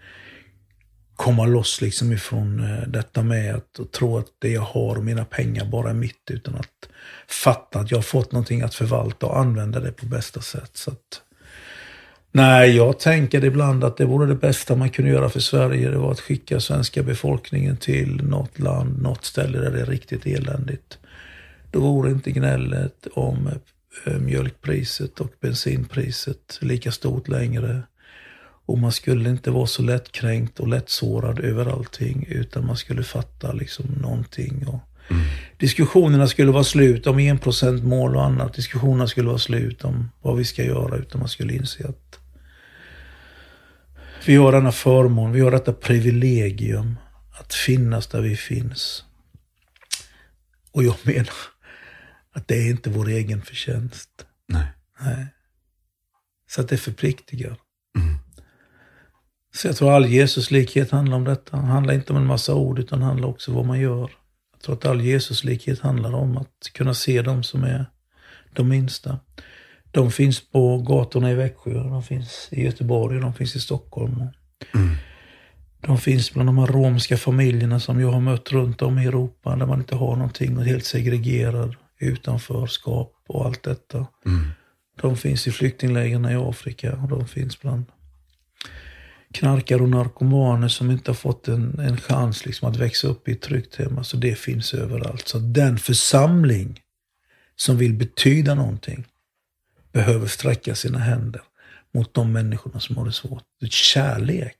[1.16, 5.04] komma loss liksom ifrån eh, detta med att att tro att det jag har och
[5.04, 6.30] mina pengar bara är mitt.
[6.30, 6.88] Utan att
[7.28, 10.70] fatta att jag har fått någonting att förvalta och använda det på bästa sätt.
[10.74, 11.22] Så att,
[12.32, 15.90] nej, jag tänker ibland att det vore det bästa man kunde göra för Sverige.
[15.90, 20.26] Det var att skicka svenska befolkningen till något land, något ställe där det är riktigt
[20.26, 20.98] eländigt.
[21.70, 23.48] Då vore inte gnället om
[24.06, 27.82] eh, mjölkpriset och bensinpriset lika stort längre.
[28.66, 33.52] Och man skulle inte vara så lättkränkt och lättsårad över allting, utan man skulle fatta
[33.52, 34.66] liksom någonting.
[34.66, 34.80] Och
[35.58, 38.54] Diskussionerna skulle vara slut om enprocentmål och annat.
[38.54, 42.19] Diskussionerna skulle vara slut om vad vi ska göra, utan man skulle inse att
[44.26, 46.96] vi har denna förmån, vi har detta privilegium
[47.40, 49.04] att finnas där vi finns.
[50.72, 51.28] Och jag menar
[52.32, 54.26] att det är inte vår egen förtjänst.
[54.48, 54.66] Nej.
[55.00, 55.26] Nej.
[56.50, 57.56] Så att det förpliktigar.
[57.98, 58.18] Mm.
[59.54, 61.56] Så jag tror all Jesuslikhet handlar om detta.
[61.56, 64.10] Det handlar inte om en massa ord, utan handlar också om vad man gör.
[64.52, 67.86] Jag tror att all Jesuslikhet handlar om att kunna se dem som är
[68.54, 69.18] de minsta.
[69.90, 74.14] De finns på gatorna i Växjö, de finns i Göteborg, de finns i Stockholm.
[74.74, 74.94] Mm.
[75.80, 79.56] De finns bland de här romska familjerna som jag har mött runt om i Europa,
[79.56, 84.06] där man inte har någonting och är helt segregerad, utanförskap och allt detta.
[84.26, 84.50] Mm.
[85.00, 87.84] De finns i flyktinglägren i Afrika och de finns bland
[89.34, 93.32] knarkare och narkomaner som inte har fått en, en chans liksom att växa upp i
[93.32, 93.98] ett tryggt hem.
[93.98, 95.28] Alltså det finns överallt.
[95.28, 96.80] Så den församling
[97.56, 99.04] som vill betyda någonting
[99.92, 101.42] behöver sträcka sina händer
[101.94, 103.44] mot de människorna som har det svårt.
[103.70, 104.56] Kärlek,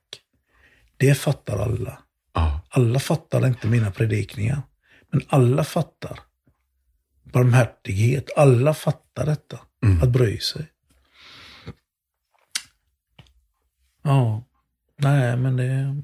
[0.97, 1.99] det fattar alla.
[2.35, 2.61] Ja.
[2.69, 4.63] Alla fattar inte mina predikningar.
[5.11, 6.21] Men alla fattar
[7.23, 8.31] barmhärtighet.
[8.37, 9.59] Alla fattar detta.
[9.83, 10.03] Mm.
[10.03, 10.67] Att bry sig.
[14.03, 14.45] Ja.
[14.97, 16.03] Nej, men det...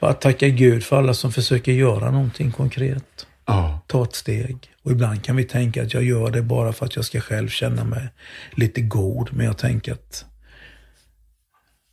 [0.00, 3.26] Bara tacka Gud för alla som försöker göra någonting konkret.
[3.44, 3.80] Ja.
[3.86, 4.69] Ta ett steg.
[4.90, 7.48] Och ibland kan vi tänka att jag gör det bara för att jag ska själv
[7.48, 8.08] känna mig
[8.52, 9.28] lite god.
[9.32, 10.24] Men jag tänker att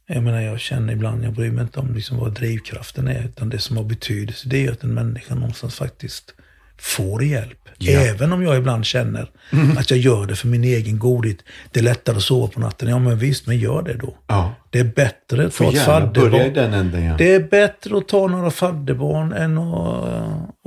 [0.07, 3.49] jag menar, jag känner ibland, jag bryr mig inte om liksom vad drivkraften är, utan
[3.49, 6.33] det som har betydelse, det är att en människa någonstans faktiskt
[6.81, 7.57] får hjälp.
[7.79, 7.99] Ja.
[7.99, 9.29] Även om jag ibland känner
[9.77, 11.37] att jag gör det för min egen godhet.
[11.71, 12.89] Det är lättare att sova på natten.
[12.89, 14.17] Ja, men visst, men gör det då.
[14.27, 14.53] Ja.
[14.69, 16.53] Det är bättre att ta ett fadderbarn.
[16.53, 17.15] den änden, ja.
[17.17, 20.05] Det är bättre att ta några fadderbarn än att,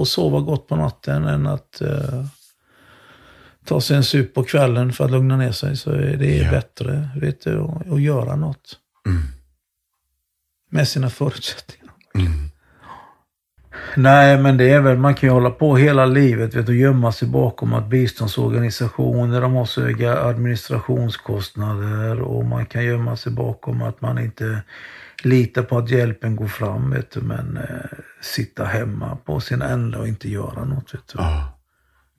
[0.02, 2.24] att sova gott på natten än att eh,
[3.64, 5.76] ta sig en sup på kvällen för att lugna ner sig.
[5.76, 6.50] Så det är Ja.
[6.50, 8.76] bättre vet du, att, att göra något.
[9.06, 9.22] Mm.
[10.70, 11.94] Med sina förutsättningar.
[13.96, 17.12] Nej, men det är väl, man kan ju hålla på hela livet vet, och gömma
[17.12, 23.82] sig bakom att biståndsorganisationer de har så höga administrationskostnader och man kan gömma sig bakom
[23.82, 24.62] att man inte
[25.22, 29.98] litar på att hjälpen går fram, vet du, men eh, sitta hemma på sin ända
[29.98, 30.94] och inte göra något.
[30.94, 31.18] Vet du.
[31.18, 31.58] Ja.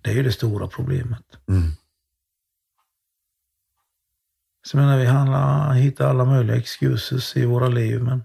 [0.01, 1.26] Det är ju det stora problemet.
[1.49, 1.72] Mm.
[4.64, 8.24] Så menar, vi handlar, hittar alla möjliga excuses i våra liv, men...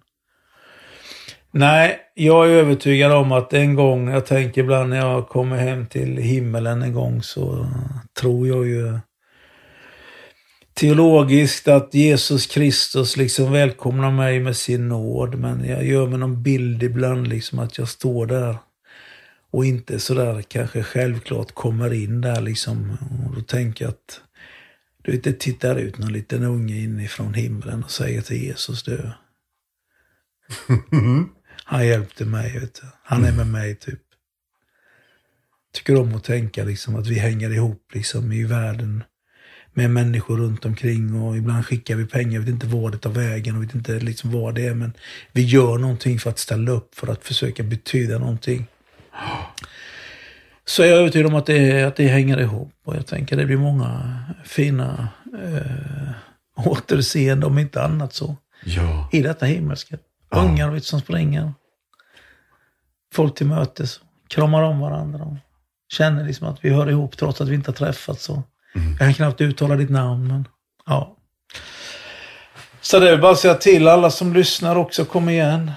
[1.50, 5.86] Nej, jag är övertygad om att en gång, jag tänker ibland när jag kommer hem
[5.86, 7.66] till himmelen en gång så
[8.20, 8.98] tror jag ju
[10.74, 15.34] teologiskt att Jesus Kristus liksom välkomnar mig med sin nåd.
[15.34, 18.56] Men jag gör mig någon bild ibland liksom att jag står där
[19.50, 22.98] och inte sådär kanske självklart kommer in där liksom.
[23.26, 24.20] Och då tänker jag att
[25.02, 29.10] du inte det tittar ut någon liten unge inifrån himlen och säger till Jesus du.
[31.68, 32.86] Han hjälpte mig, vet du.
[33.02, 34.00] Han är med mig typ.
[35.74, 39.04] Tycker om att tänka liksom att vi hänger ihop liksom i världen
[39.74, 43.56] med människor runt omkring och ibland skickar vi pengar, vet inte var det tar vägen
[43.56, 44.92] och vet inte liksom vad det är men
[45.32, 48.66] vi gör någonting för att ställa upp, för att försöka betyda någonting.
[50.64, 53.46] Så jag är övertygad om att det, att det hänger ihop och jag tänker det
[53.46, 55.08] blir många fina
[55.44, 59.08] eh, återseende om inte annat så Ja.
[59.12, 59.96] i detta himmelska.
[60.30, 60.42] Ja.
[60.42, 61.54] Ungar vet, som springer.
[63.14, 64.00] Folk till mötes.
[64.28, 65.36] Kramar om varandra.
[65.88, 68.28] Känner liksom att vi hör ihop trots att vi inte har träffats.
[68.28, 68.38] Och
[68.74, 70.48] Jag kan knappt uttala ditt namn, men
[70.86, 71.16] ja.
[72.80, 75.72] Så det är bara att säga till alla som lyssnar också, kom igen.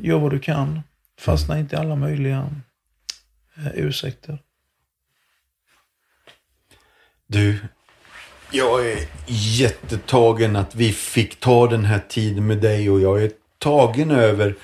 [0.00, 0.80] Gör vad du kan.
[1.20, 2.50] Fastna inte i alla möjliga
[3.56, 4.38] eh, ursäkter.
[7.26, 7.58] Du,
[8.50, 13.30] jag är jättetagen att vi fick ta den här tiden med dig och jag är
[13.60, 14.54] tagen över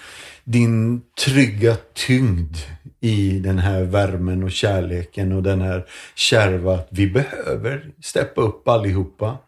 [0.44, 2.56] din trygga tyngd
[3.00, 8.68] i den här värmen och kärleken och den här kärva att vi behöver steppa upp
[8.68, 9.38] allihopa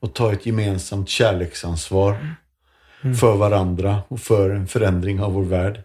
[0.00, 2.36] och ta ett gemensamt kärleksansvar
[3.20, 5.82] för varandra och för en förändring av vår värld.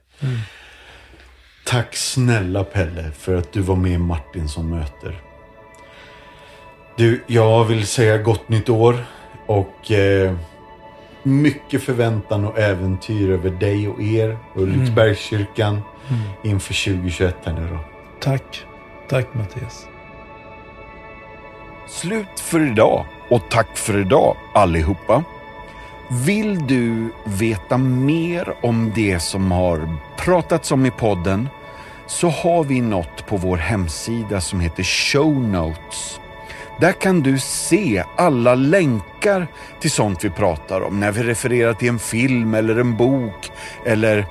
[1.66, 5.22] Tack snälla Pelle för att du var med i Martin som möter.
[6.98, 9.06] Du, jag vill säga gott nytt år
[9.46, 10.36] och eh,
[11.24, 15.82] mycket förväntan och äventyr över dig och er och Ulriksbergskyrkan
[16.44, 17.80] inför 2021 här nu då.
[18.20, 18.66] Tack.
[19.10, 19.88] Tack Mattias.
[21.88, 25.24] Slut för idag och tack för idag allihopa.
[26.26, 31.50] Vill du veta mer om det som har pratats om i podden
[32.08, 36.20] så har vi något på vår hemsida som heter Show Notes.
[36.82, 39.48] Där kan du se alla länkar
[39.80, 41.00] till sånt vi pratar om.
[41.00, 43.52] När vi refererar till en film eller en bok
[43.86, 44.26] eller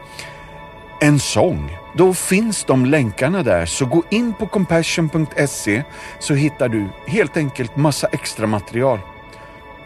[1.00, 1.76] en sång.
[1.94, 5.82] Då finns de länkarna där, så gå in på compassion.se
[6.18, 8.98] så hittar du helt enkelt massa extra material.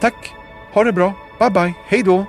[0.01, 0.35] Tack,
[0.73, 2.27] ha det bra, bye bye, hej då!